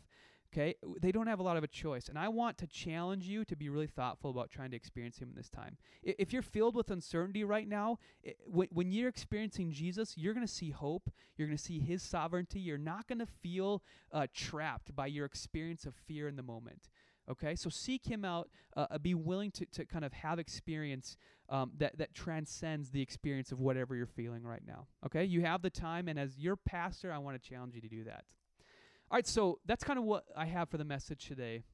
Okay? 0.53 0.75
They 1.01 1.13
don't 1.13 1.29
have 1.29 1.39
a 1.39 1.45
lot 1.45 1.57
of 1.57 1.65
a 1.65 1.69
choice. 1.69 2.09
And 2.09 2.19
I 2.19 2.29
want 2.29 2.59
to 2.59 2.67
challenge 2.67 3.25
you 3.25 3.45
to 3.45 3.57
be 3.57 3.69
really 3.69 3.87
thoughtful 3.87 4.31
about 4.31 4.51
trying 4.51 4.71
to 4.71 4.77
experience 4.77 5.19
Him 5.19 5.29
in 5.31 5.37
this 5.37 5.49
time. 5.49 5.77
If 6.03 6.33
you're 6.33 6.43
filled 6.43 6.75
with 6.75 6.91
uncertainty 6.91 7.45
right 7.45 7.69
now, 7.69 7.99
when 8.47 8.91
you're 8.91 9.09
experiencing 9.09 9.71
Jesus, 9.71 10.15
you're 10.17 10.35
going 10.35 10.47
to 10.47 10.53
see 10.53 10.71
hope. 10.71 11.11
You're 11.37 11.47
going 11.47 11.57
to 11.57 11.63
see 11.63 11.79
His 11.79 12.03
sovereignty. 12.03 12.59
You're 12.59 12.79
not 12.79 13.07
going 13.07 13.21
to 13.21 13.27
feel 13.27 13.83
uh, 14.13 14.27
trapped 14.35 14.95
by 14.95 15.07
your 15.07 15.25
experience 15.25 15.87
of 15.87 15.95
fear 15.95 16.27
in 16.27 16.37
the 16.37 16.43
moment. 16.43 16.89
Okay? 17.31 17.55
So 17.55 17.71
seek 17.71 18.07
Him 18.07 18.25
out. 18.25 18.49
Uh, 18.77 18.87
uh, 18.91 18.99
be 18.99 19.15
willing 19.15 19.53
to, 19.53 19.67
to 19.67 19.85
kind 19.85 20.05
of 20.05 20.13
have 20.13 20.41
experience 20.41 21.17
um, 21.49 21.71
that, 21.79 21.97
that 21.99 22.13
transcends 22.13 22.91
the 22.91 23.03
experience 23.03 23.53
of 23.53 23.61
whatever 23.61 23.95
you're 23.95 24.07
feeling 24.07 24.43
right 24.43 24.63
now. 24.67 24.87
Okay? 25.07 25.25
You 25.25 25.43
have 25.43 25.63
the 25.63 25.71
time. 25.71 26.09
And 26.09 26.19
as 26.19 26.39
your 26.39 26.57
pastor, 26.57 27.13
I 27.13 27.19
want 27.19 27.41
to 27.41 27.49
challenge 27.49 27.77
you 27.77 27.81
to 27.83 27.89
do 27.89 28.03
that. 28.05 28.25
All 29.11 29.17
right, 29.17 29.27
so 29.27 29.59
that's 29.67 29.83
kind 29.83 29.99
of 29.99 30.05
what 30.05 30.25
I 30.37 30.47
have 30.47 30.69
for 30.69 30.79
the 30.79 30.85
message 30.85 31.27
today. 31.27 31.65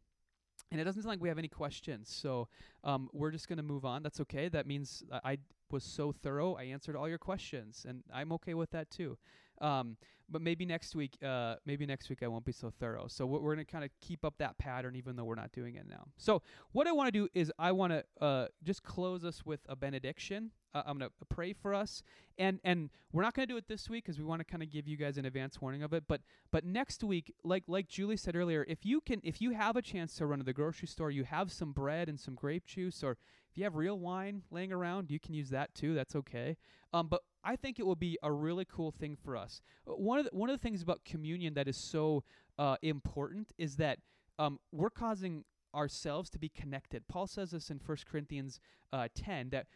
And 0.72 0.80
it 0.80 0.84
doesn't 0.84 1.02
sound 1.02 1.10
like 1.10 1.20
we 1.20 1.28
have 1.28 1.36
any 1.36 1.48
questions, 1.48 2.08
so 2.10 2.48
um, 2.82 3.10
we're 3.12 3.30
just 3.30 3.46
going 3.46 3.58
to 3.58 3.62
move 3.62 3.84
on. 3.84 4.02
That's 4.02 4.20
okay. 4.20 4.48
That 4.48 4.66
means 4.66 5.04
I 5.22 5.36
was 5.70 5.84
so 5.84 6.12
thorough. 6.12 6.54
I 6.54 6.64
answered 6.64 6.96
all 6.96 7.06
your 7.06 7.18
questions, 7.18 7.84
and 7.86 8.02
I'm 8.12 8.32
okay 8.32 8.54
with 8.54 8.70
that 8.70 8.90
too. 8.90 9.18
Um, 9.60 9.96
but 10.28 10.42
maybe 10.42 10.66
next 10.66 10.94
week, 10.94 11.16
uh, 11.24 11.56
maybe 11.64 11.86
next 11.86 12.08
week 12.08 12.22
I 12.22 12.28
won't 12.28 12.44
be 12.44 12.52
so 12.52 12.72
thorough. 12.80 13.06
So 13.08 13.26
we're 13.26 13.54
going 13.54 13.58
to 13.58 13.64
kind 13.64 13.84
of 13.84 13.90
keep 14.00 14.24
up 14.24 14.34
that 14.38 14.58
pattern, 14.58 14.96
even 14.96 15.16
though 15.16 15.24
we're 15.24 15.36
not 15.36 15.52
doing 15.52 15.76
it 15.76 15.86
now. 15.88 16.08
So 16.16 16.42
what 16.72 16.86
I 16.86 16.92
want 16.92 17.08
to 17.08 17.12
do 17.12 17.28
is 17.34 17.52
I 17.58 17.72
want 17.72 17.92
to 17.92 18.04
uh, 18.24 18.48
just 18.64 18.82
close 18.82 19.24
us 19.24 19.44
with 19.44 19.60
a 19.68 19.76
benediction. 19.76 20.50
Uh, 20.74 20.82
I'm 20.84 20.98
going 20.98 21.10
to 21.10 21.26
pray 21.34 21.52
for 21.52 21.72
us, 21.72 22.02
and 22.38 22.60
and 22.62 22.90
we're 23.12 23.22
not 23.22 23.34
going 23.34 23.48
to 23.48 23.52
do 23.52 23.56
it 23.56 23.66
this 23.68 23.88
week 23.88 24.04
because 24.04 24.18
we 24.18 24.24
want 24.24 24.40
to 24.40 24.44
kind 24.44 24.62
of 24.62 24.70
give 24.70 24.86
you 24.86 24.96
guys 24.96 25.16
an 25.16 25.24
advance 25.24 25.60
warning 25.60 25.82
of 25.82 25.92
it. 25.94 26.04
But 26.06 26.20
but 26.50 26.64
next 26.64 27.02
week, 27.02 27.32
like 27.44 27.64
like 27.66 27.88
Julie 27.88 28.16
said 28.18 28.36
earlier, 28.36 28.64
if 28.68 28.84
you 28.84 29.00
can, 29.00 29.20
if 29.24 29.40
you 29.40 29.52
have 29.52 29.76
a 29.76 29.82
chance 29.82 30.16
to 30.16 30.26
run 30.26 30.40
to 30.40 30.44
the 30.44 30.52
grocery 30.52 30.88
store, 30.88 31.10
you 31.10 31.24
have 31.24 31.50
some 31.50 31.72
bread 31.72 32.08
and 32.08 32.20
some 32.20 32.34
grape 32.34 32.66
juice, 32.66 33.02
or 33.02 33.16
if 33.56 33.60
you 33.60 33.64
have 33.64 33.76
real 33.76 33.98
wine 33.98 34.42
laying 34.50 34.70
around, 34.70 35.10
you 35.10 35.18
can 35.18 35.32
use 35.32 35.48
that 35.48 35.74
too. 35.74 35.94
That's 35.94 36.14
okay. 36.14 36.58
Um, 36.92 37.08
but 37.08 37.22
I 37.42 37.56
think 37.56 37.78
it 37.78 37.86
will 37.86 37.96
be 37.96 38.18
a 38.22 38.30
really 38.30 38.66
cool 38.66 38.90
thing 38.90 39.16
for 39.16 39.34
us. 39.34 39.62
Uh, 39.88 39.92
one 39.92 40.18
of 40.18 40.26
the, 40.26 40.30
one 40.32 40.50
of 40.50 40.54
the 40.54 40.62
things 40.62 40.82
about 40.82 41.06
communion 41.06 41.54
that 41.54 41.66
is 41.66 41.78
so 41.78 42.22
uh, 42.58 42.76
important 42.82 43.52
is 43.56 43.76
that 43.76 44.00
um, 44.38 44.60
we're 44.72 44.90
causing 44.90 45.44
ourselves 45.74 46.28
to 46.30 46.38
be 46.38 46.50
connected. 46.50 47.08
Paul 47.08 47.26
says 47.26 47.52
this 47.52 47.70
in 47.70 47.80
1 47.84 47.96
Corinthians 48.06 48.60
uh, 48.92 49.08
10 49.14 49.48
that 49.50 49.68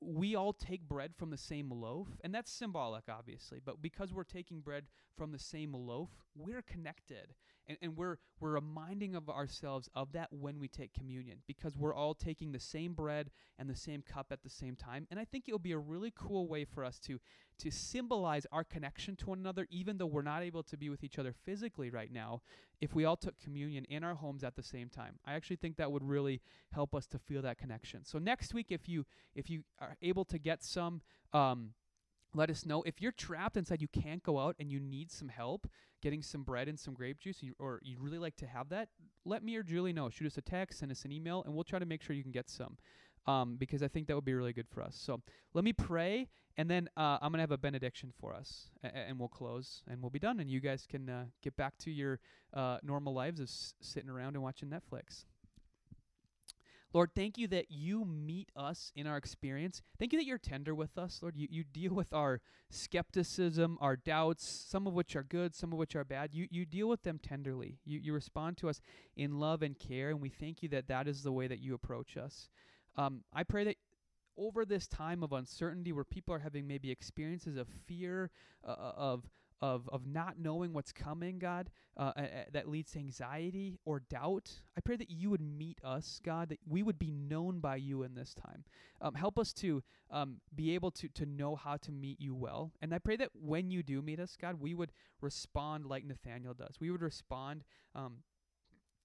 we 0.00 0.36
all 0.36 0.52
take 0.52 0.82
bread 0.82 1.12
from 1.16 1.30
the 1.30 1.36
same 1.36 1.68
loaf, 1.72 2.06
and 2.22 2.32
that's 2.32 2.52
symbolic, 2.52 3.04
obviously, 3.08 3.60
but 3.64 3.82
because 3.82 4.12
we're 4.12 4.22
taking 4.22 4.60
bread 4.60 4.84
from 5.18 5.32
the 5.32 5.38
same 5.40 5.74
loaf, 5.74 6.10
we're 6.36 6.62
connected. 6.62 7.34
And, 7.68 7.78
and 7.82 7.96
we're, 7.96 8.16
we're 8.40 8.52
reminding 8.52 9.14
of 9.14 9.28
ourselves 9.28 9.88
of 9.94 10.12
that 10.12 10.28
when 10.32 10.58
we 10.58 10.68
take 10.68 10.92
communion 10.92 11.38
because 11.46 11.76
we're 11.76 11.94
all 11.94 12.14
taking 12.14 12.52
the 12.52 12.60
same 12.60 12.94
bread 12.94 13.30
and 13.58 13.68
the 13.68 13.76
same 13.76 14.02
cup 14.02 14.26
at 14.30 14.42
the 14.42 14.50
same 14.50 14.76
time. 14.76 15.06
And 15.10 15.18
I 15.18 15.24
think 15.24 15.44
it'll 15.48 15.58
be 15.58 15.72
a 15.72 15.78
really 15.78 16.12
cool 16.14 16.48
way 16.48 16.64
for 16.64 16.84
us 16.84 16.98
to, 17.00 17.18
to 17.58 17.70
symbolize 17.70 18.46
our 18.52 18.64
connection 18.64 19.16
to 19.16 19.26
one 19.26 19.38
another, 19.38 19.66
even 19.70 19.98
though 19.98 20.06
we're 20.06 20.22
not 20.22 20.42
able 20.42 20.62
to 20.64 20.76
be 20.76 20.90
with 20.90 21.02
each 21.02 21.18
other 21.18 21.34
physically 21.44 21.90
right 21.90 22.12
now, 22.12 22.42
if 22.80 22.94
we 22.94 23.04
all 23.04 23.16
took 23.16 23.38
communion 23.40 23.84
in 23.86 24.04
our 24.04 24.14
homes 24.14 24.44
at 24.44 24.56
the 24.56 24.62
same 24.62 24.88
time. 24.88 25.18
I 25.24 25.34
actually 25.34 25.56
think 25.56 25.76
that 25.76 25.90
would 25.90 26.04
really 26.04 26.42
help 26.72 26.94
us 26.94 27.06
to 27.08 27.18
feel 27.18 27.42
that 27.42 27.58
connection. 27.58 28.04
So 28.04 28.18
next 28.18 28.54
week, 28.54 28.66
if 28.70 28.88
you 28.88 29.06
if 29.34 29.48
you 29.48 29.62
are 29.80 29.96
able 30.02 30.24
to 30.26 30.38
get 30.38 30.62
some 30.62 31.00
um, 31.32 31.70
let 32.36 32.50
us 32.50 32.66
know. 32.66 32.82
If 32.82 33.00
you're 33.00 33.12
trapped 33.12 33.56
inside 33.56 33.80
you 33.82 33.88
can't 33.88 34.22
go 34.22 34.38
out 34.38 34.56
and 34.58 34.70
you 34.70 34.78
need 34.80 35.10
some 35.10 35.28
help 35.28 35.66
getting 36.02 36.22
some 36.22 36.42
bread 36.42 36.68
and 36.68 36.78
some 36.78 36.94
grape 36.94 37.18
juice 37.18 37.42
or 37.58 37.80
you'd 37.82 38.00
really 38.00 38.18
like 38.18 38.36
to 38.36 38.46
have 38.46 38.68
that 38.68 38.88
let 39.24 39.42
me 39.42 39.56
or 39.56 39.62
julie 39.62 39.92
know. 39.92 40.08
Shoot 40.10 40.26
us 40.26 40.38
a 40.38 40.42
text 40.42 40.78
send 40.80 40.92
us 40.92 41.04
an 41.04 41.12
email 41.12 41.42
and 41.44 41.54
we'll 41.54 41.64
try 41.64 41.78
to 41.78 41.86
make 41.86 42.02
sure 42.02 42.14
you 42.14 42.22
can 42.22 42.32
get 42.32 42.48
some 42.48 42.76
um, 43.26 43.56
because 43.56 43.82
i 43.82 43.88
think 43.88 44.06
that 44.06 44.14
would 44.14 44.24
be 44.24 44.34
really 44.34 44.52
good 44.52 44.68
for 44.68 44.82
us. 44.82 44.96
So 44.96 45.20
let 45.54 45.64
me 45.64 45.72
pray 45.72 46.28
and 46.56 46.70
then 46.70 46.88
uh, 46.96 47.18
i'm 47.20 47.30
going 47.32 47.38
to 47.38 47.40
have 47.40 47.50
a 47.50 47.58
benediction 47.58 48.12
for 48.20 48.34
us 48.34 48.70
a- 48.84 48.96
and 48.96 49.18
we'll 49.18 49.28
close 49.28 49.82
and 49.88 50.00
we'll 50.00 50.10
be 50.10 50.18
done 50.18 50.40
and 50.40 50.50
you 50.50 50.60
guys 50.60 50.86
can 50.88 51.08
uh, 51.08 51.24
get 51.42 51.56
back 51.56 51.76
to 51.78 51.90
your 51.90 52.20
uh, 52.54 52.78
normal 52.82 53.12
lives 53.14 53.40
of 53.40 53.44
s- 53.48 53.74
sitting 53.80 54.10
around 54.10 54.34
and 54.34 54.42
watching 54.42 54.68
netflix 54.68 55.24
Lord, 56.92 57.10
thank 57.14 57.36
you 57.36 57.46
that 57.48 57.66
you 57.70 58.04
meet 58.04 58.50
us 58.56 58.92
in 58.94 59.06
our 59.06 59.16
experience. 59.16 59.82
Thank 59.98 60.12
you 60.12 60.18
that 60.18 60.24
you're 60.24 60.38
tender 60.38 60.74
with 60.74 60.96
us, 60.96 61.18
Lord. 61.20 61.36
You, 61.36 61.46
you 61.50 61.64
deal 61.64 61.92
with 61.92 62.12
our 62.12 62.40
skepticism, 62.70 63.76
our 63.80 63.96
doubts, 63.96 64.46
some 64.46 64.86
of 64.86 64.94
which 64.94 65.14
are 65.14 65.22
good, 65.22 65.54
some 65.54 65.72
of 65.72 65.78
which 65.78 65.94
are 65.94 66.04
bad. 66.04 66.30
You, 66.32 66.46
you 66.50 66.64
deal 66.64 66.88
with 66.88 67.02
them 67.02 67.18
tenderly. 67.22 67.78
You, 67.84 67.98
you 68.02 68.12
respond 68.12 68.56
to 68.58 68.68
us 68.68 68.80
in 69.16 69.38
love 69.38 69.62
and 69.62 69.78
care, 69.78 70.10
and 70.10 70.20
we 70.20 70.30
thank 70.30 70.62
you 70.62 70.68
that 70.70 70.88
that 70.88 71.06
is 71.06 71.22
the 71.22 71.32
way 71.32 71.46
that 71.46 71.60
you 71.60 71.74
approach 71.74 72.16
us. 72.16 72.48
Um, 72.96 73.24
I 73.34 73.42
pray 73.42 73.64
that 73.64 73.76
over 74.38 74.64
this 74.64 74.86
time 74.86 75.22
of 75.22 75.32
uncertainty 75.32 75.92
where 75.92 76.04
people 76.04 76.34
are 76.34 76.38
having 76.38 76.66
maybe 76.66 76.90
experiences 76.90 77.56
of 77.56 77.68
fear, 77.86 78.30
uh, 78.66 78.70
uh 78.70 78.92
of 78.96 79.24
of 79.60 79.88
of 79.88 80.06
not 80.06 80.38
knowing 80.38 80.72
what's 80.72 80.92
coming, 80.92 81.38
God, 81.38 81.70
uh, 81.96 82.12
uh, 82.16 82.26
that 82.52 82.68
leads 82.68 82.92
to 82.92 82.98
anxiety 82.98 83.78
or 83.84 84.00
doubt. 84.00 84.50
I 84.76 84.80
pray 84.80 84.96
that 84.96 85.10
you 85.10 85.30
would 85.30 85.40
meet 85.40 85.80
us, 85.82 86.20
God, 86.24 86.50
that 86.50 86.58
we 86.68 86.82
would 86.82 86.98
be 86.98 87.10
known 87.10 87.60
by 87.60 87.76
you 87.76 88.02
in 88.02 88.14
this 88.14 88.34
time. 88.34 88.64
Um, 89.00 89.14
help 89.14 89.38
us 89.38 89.52
to 89.54 89.82
um, 90.10 90.36
be 90.54 90.74
able 90.74 90.90
to 90.92 91.08
to 91.08 91.26
know 91.26 91.56
how 91.56 91.76
to 91.78 91.92
meet 91.92 92.20
you 92.20 92.34
well, 92.34 92.72
and 92.80 92.94
I 92.94 92.98
pray 92.98 93.16
that 93.16 93.30
when 93.34 93.70
you 93.70 93.82
do 93.82 94.02
meet 94.02 94.20
us, 94.20 94.36
God, 94.40 94.60
we 94.60 94.74
would 94.74 94.92
respond 95.20 95.86
like 95.86 96.04
Nathaniel 96.04 96.54
does. 96.54 96.76
We 96.80 96.90
would 96.90 97.02
respond 97.02 97.64
um, 97.94 98.18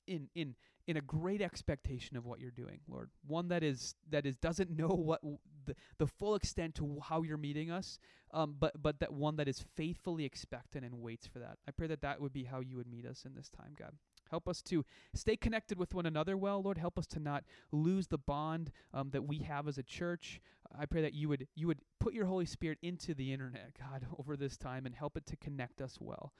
in 0.07 0.27
in 0.35 0.55
in 0.91 0.97
a 0.97 1.01
great 1.01 1.41
expectation 1.41 2.17
of 2.17 2.25
what 2.25 2.41
you're 2.41 2.51
doing, 2.51 2.81
Lord. 2.89 3.09
One 3.25 3.47
that 3.47 3.63
is 3.63 3.95
that 4.09 4.25
is 4.25 4.35
doesn't 4.35 4.69
know 4.77 4.89
what 4.89 5.21
the 5.65 5.75
the 5.97 6.07
full 6.07 6.35
extent 6.35 6.75
to 6.75 6.99
how 7.01 7.23
you're 7.23 7.37
meeting 7.37 7.71
us, 7.71 7.97
um, 8.33 8.55
but 8.59 8.73
but 8.81 8.99
that 8.99 9.13
one 9.13 9.37
that 9.37 9.47
is 9.47 9.63
faithfully 9.75 10.25
expectant 10.25 10.85
and 10.85 11.01
waits 11.01 11.25
for 11.25 11.39
that. 11.39 11.57
I 11.67 11.71
pray 11.71 11.87
that 11.87 12.01
that 12.01 12.19
would 12.21 12.33
be 12.33 12.43
how 12.43 12.59
you 12.59 12.75
would 12.75 12.91
meet 12.91 13.05
us 13.05 13.23
in 13.25 13.33
this 13.33 13.49
time, 13.49 13.73
God. 13.79 13.93
Help 14.29 14.47
us 14.47 14.61
to 14.63 14.85
stay 15.13 15.35
connected 15.35 15.77
with 15.77 15.93
one 15.93 16.05
another 16.05 16.37
well, 16.37 16.61
Lord. 16.61 16.77
Help 16.77 16.97
us 16.99 17.07
to 17.07 17.19
not 17.19 17.43
lose 17.71 18.07
the 18.07 18.17
bond 18.17 18.71
um, 18.93 19.09
that 19.11 19.23
we 19.23 19.39
have 19.39 19.67
as 19.67 19.77
a 19.77 19.83
church. 19.83 20.41
I 20.77 20.85
pray 20.85 21.01
that 21.01 21.13
you 21.13 21.29
would 21.29 21.47
you 21.55 21.67
would 21.67 21.79
put 21.99 22.13
your 22.13 22.25
Holy 22.25 22.45
Spirit 22.45 22.79
into 22.81 23.13
the 23.13 23.31
internet, 23.31 23.71
God, 23.79 24.05
over 24.19 24.35
this 24.35 24.57
time 24.57 24.85
and 24.85 24.93
help 24.93 25.15
it 25.15 25.25
to 25.27 25.37
connect 25.37 25.81
us 25.81 25.97
well. 26.01 26.33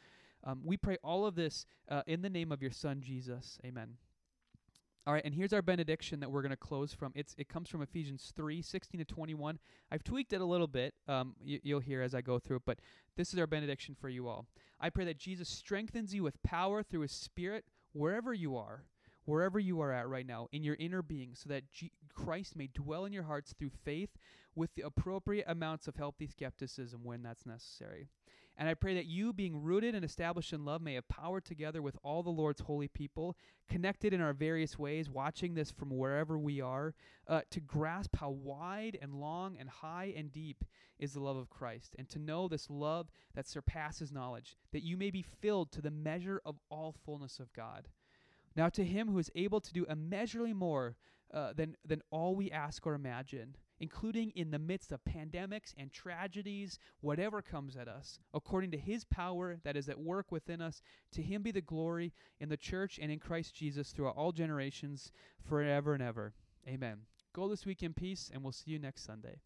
Um, 0.43 0.61
we 0.65 0.75
pray 0.75 0.97
all 1.03 1.25
of 1.25 1.35
this 1.35 1.65
uh, 1.87 2.01
in 2.05 2.21
the 2.21 2.29
name 2.29 2.51
of 2.51 2.61
your 2.61 2.71
Son, 2.71 3.01
Jesus. 3.01 3.59
Amen. 3.65 3.97
All 5.07 5.13
right, 5.13 5.25
and 5.25 5.33
here's 5.33 5.51
our 5.51 5.63
benediction 5.63 6.19
that 6.19 6.31
we're 6.31 6.43
going 6.43 6.51
to 6.51 6.57
close 6.57 6.93
from. 6.93 7.11
It's 7.15 7.33
it 7.39 7.49
comes 7.49 7.69
from 7.69 7.81
Ephesians 7.81 8.31
3, 8.35 8.61
16 8.61 8.99
to 8.99 9.05
21. 9.05 9.57
I've 9.91 10.03
tweaked 10.03 10.31
it 10.31 10.41
a 10.41 10.45
little 10.45 10.67
bit. 10.67 10.93
Um, 11.07 11.35
you, 11.43 11.59
you'll 11.63 11.79
hear 11.79 12.03
as 12.03 12.13
I 12.13 12.21
go 12.21 12.37
through 12.37 12.57
it, 12.57 12.63
but 12.67 12.79
this 13.17 13.33
is 13.33 13.39
our 13.39 13.47
benediction 13.47 13.95
for 13.99 14.09
you 14.09 14.27
all. 14.27 14.45
I 14.79 14.91
pray 14.91 15.05
that 15.05 15.17
Jesus 15.17 15.49
strengthens 15.49 16.13
you 16.13 16.21
with 16.21 16.41
power 16.43 16.83
through 16.83 17.01
his 17.01 17.11
spirit 17.11 17.65
wherever 17.93 18.31
you 18.31 18.55
are, 18.55 18.83
wherever 19.25 19.57
you 19.57 19.81
are 19.81 19.91
at 19.91 20.07
right 20.07 20.25
now, 20.25 20.47
in 20.51 20.63
your 20.63 20.75
inner 20.79 21.01
being, 21.01 21.33
so 21.33 21.49
that 21.49 21.71
G- 21.71 21.91
Christ 22.13 22.55
may 22.55 22.67
dwell 22.71 23.05
in 23.05 23.11
your 23.11 23.23
hearts 23.23 23.55
through 23.57 23.71
faith 23.83 24.11
with 24.53 24.75
the 24.75 24.83
appropriate 24.83 25.45
amounts 25.47 25.87
of 25.87 25.95
healthy 25.95 26.27
skepticism 26.27 27.01
when 27.03 27.23
that's 27.23 27.47
necessary. 27.47 28.07
And 28.57 28.69
I 28.69 28.73
pray 28.73 28.93
that 28.95 29.05
you, 29.05 29.33
being 29.33 29.63
rooted 29.63 29.95
and 29.95 30.05
established 30.05 30.53
in 30.53 30.65
love, 30.65 30.81
may 30.81 30.93
have 30.95 31.07
power 31.07 31.41
together 31.41 31.81
with 31.81 31.97
all 32.03 32.21
the 32.21 32.29
Lord's 32.29 32.61
holy 32.61 32.87
people, 32.87 33.35
connected 33.67 34.13
in 34.13 34.21
our 34.21 34.33
various 34.33 34.77
ways, 34.77 35.09
watching 35.09 35.55
this 35.55 35.71
from 35.71 35.89
wherever 35.89 36.37
we 36.37 36.61
are, 36.61 36.93
uh, 37.27 37.41
to 37.49 37.59
grasp 37.59 38.15
how 38.17 38.29
wide 38.29 38.97
and 39.01 39.15
long 39.15 39.57
and 39.57 39.69
high 39.69 40.13
and 40.15 40.31
deep 40.31 40.63
is 40.99 41.13
the 41.13 41.19
love 41.19 41.37
of 41.37 41.49
Christ, 41.49 41.95
and 41.97 42.07
to 42.09 42.19
know 42.19 42.47
this 42.47 42.69
love 42.69 43.09
that 43.33 43.47
surpasses 43.47 44.11
knowledge, 44.11 44.57
that 44.71 44.83
you 44.83 44.95
may 44.97 45.09
be 45.09 45.23
filled 45.23 45.71
to 45.71 45.81
the 45.81 45.89
measure 45.89 46.41
of 46.45 46.59
all 46.69 46.93
fullness 47.05 47.39
of 47.39 47.51
God. 47.53 47.87
Now, 48.55 48.69
to 48.69 48.83
him 48.83 49.07
who 49.07 49.17
is 49.17 49.31
able 49.33 49.61
to 49.61 49.73
do 49.73 49.85
immeasurably 49.85 50.53
more 50.53 50.97
uh, 51.33 51.53
than, 51.53 51.77
than 51.85 52.01
all 52.11 52.35
we 52.35 52.51
ask 52.51 52.85
or 52.85 52.93
imagine, 52.93 53.55
including 53.81 54.31
in 54.35 54.51
the 54.51 54.59
midst 54.59 54.91
of 54.91 55.03
pandemics 55.03 55.73
and 55.75 55.91
tragedies, 55.91 56.77
whatever 57.01 57.41
comes 57.41 57.75
at 57.75 57.87
us, 57.87 58.19
according 58.33 58.69
to 58.71 58.77
his 58.77 59.03
power 59.03 59.57
that 59.63 59.75
is 59.75 59.89
at 59.89 59.99
work 59.99 60.31
within 60.31 60.61
us. 60.61 60.81
To 61.13 61.21
him 61.21 61.41
be 61.41 61.51
the 61.51 61.61
glory 61.61 62.13
in 62.39 62.47
the 62.47 62.55
church 62.55 62.99
and 63.01 63.11
in 63.11 63.19
Christ 63.19 63.55
Jesus 63.55 63.91
throughout 63.91 64.15
all 64.15 64.31
generations, 64.31 65.11
forever 65.43 65.93
and 65.93 66.03
ever. 66.03 66.33
Amen. 66.67 66.99
Go 67.33 67.49
this 67.49 67.65
week 67.65 67.81
in 67.81 67.93
peace, 67.93 68.29
and 68.31 68.43
we'll 68.43 68.51
see 68.51 68.71
you 68.71 68.79
next 68.79 69.03
Sunday. 69.03 69.39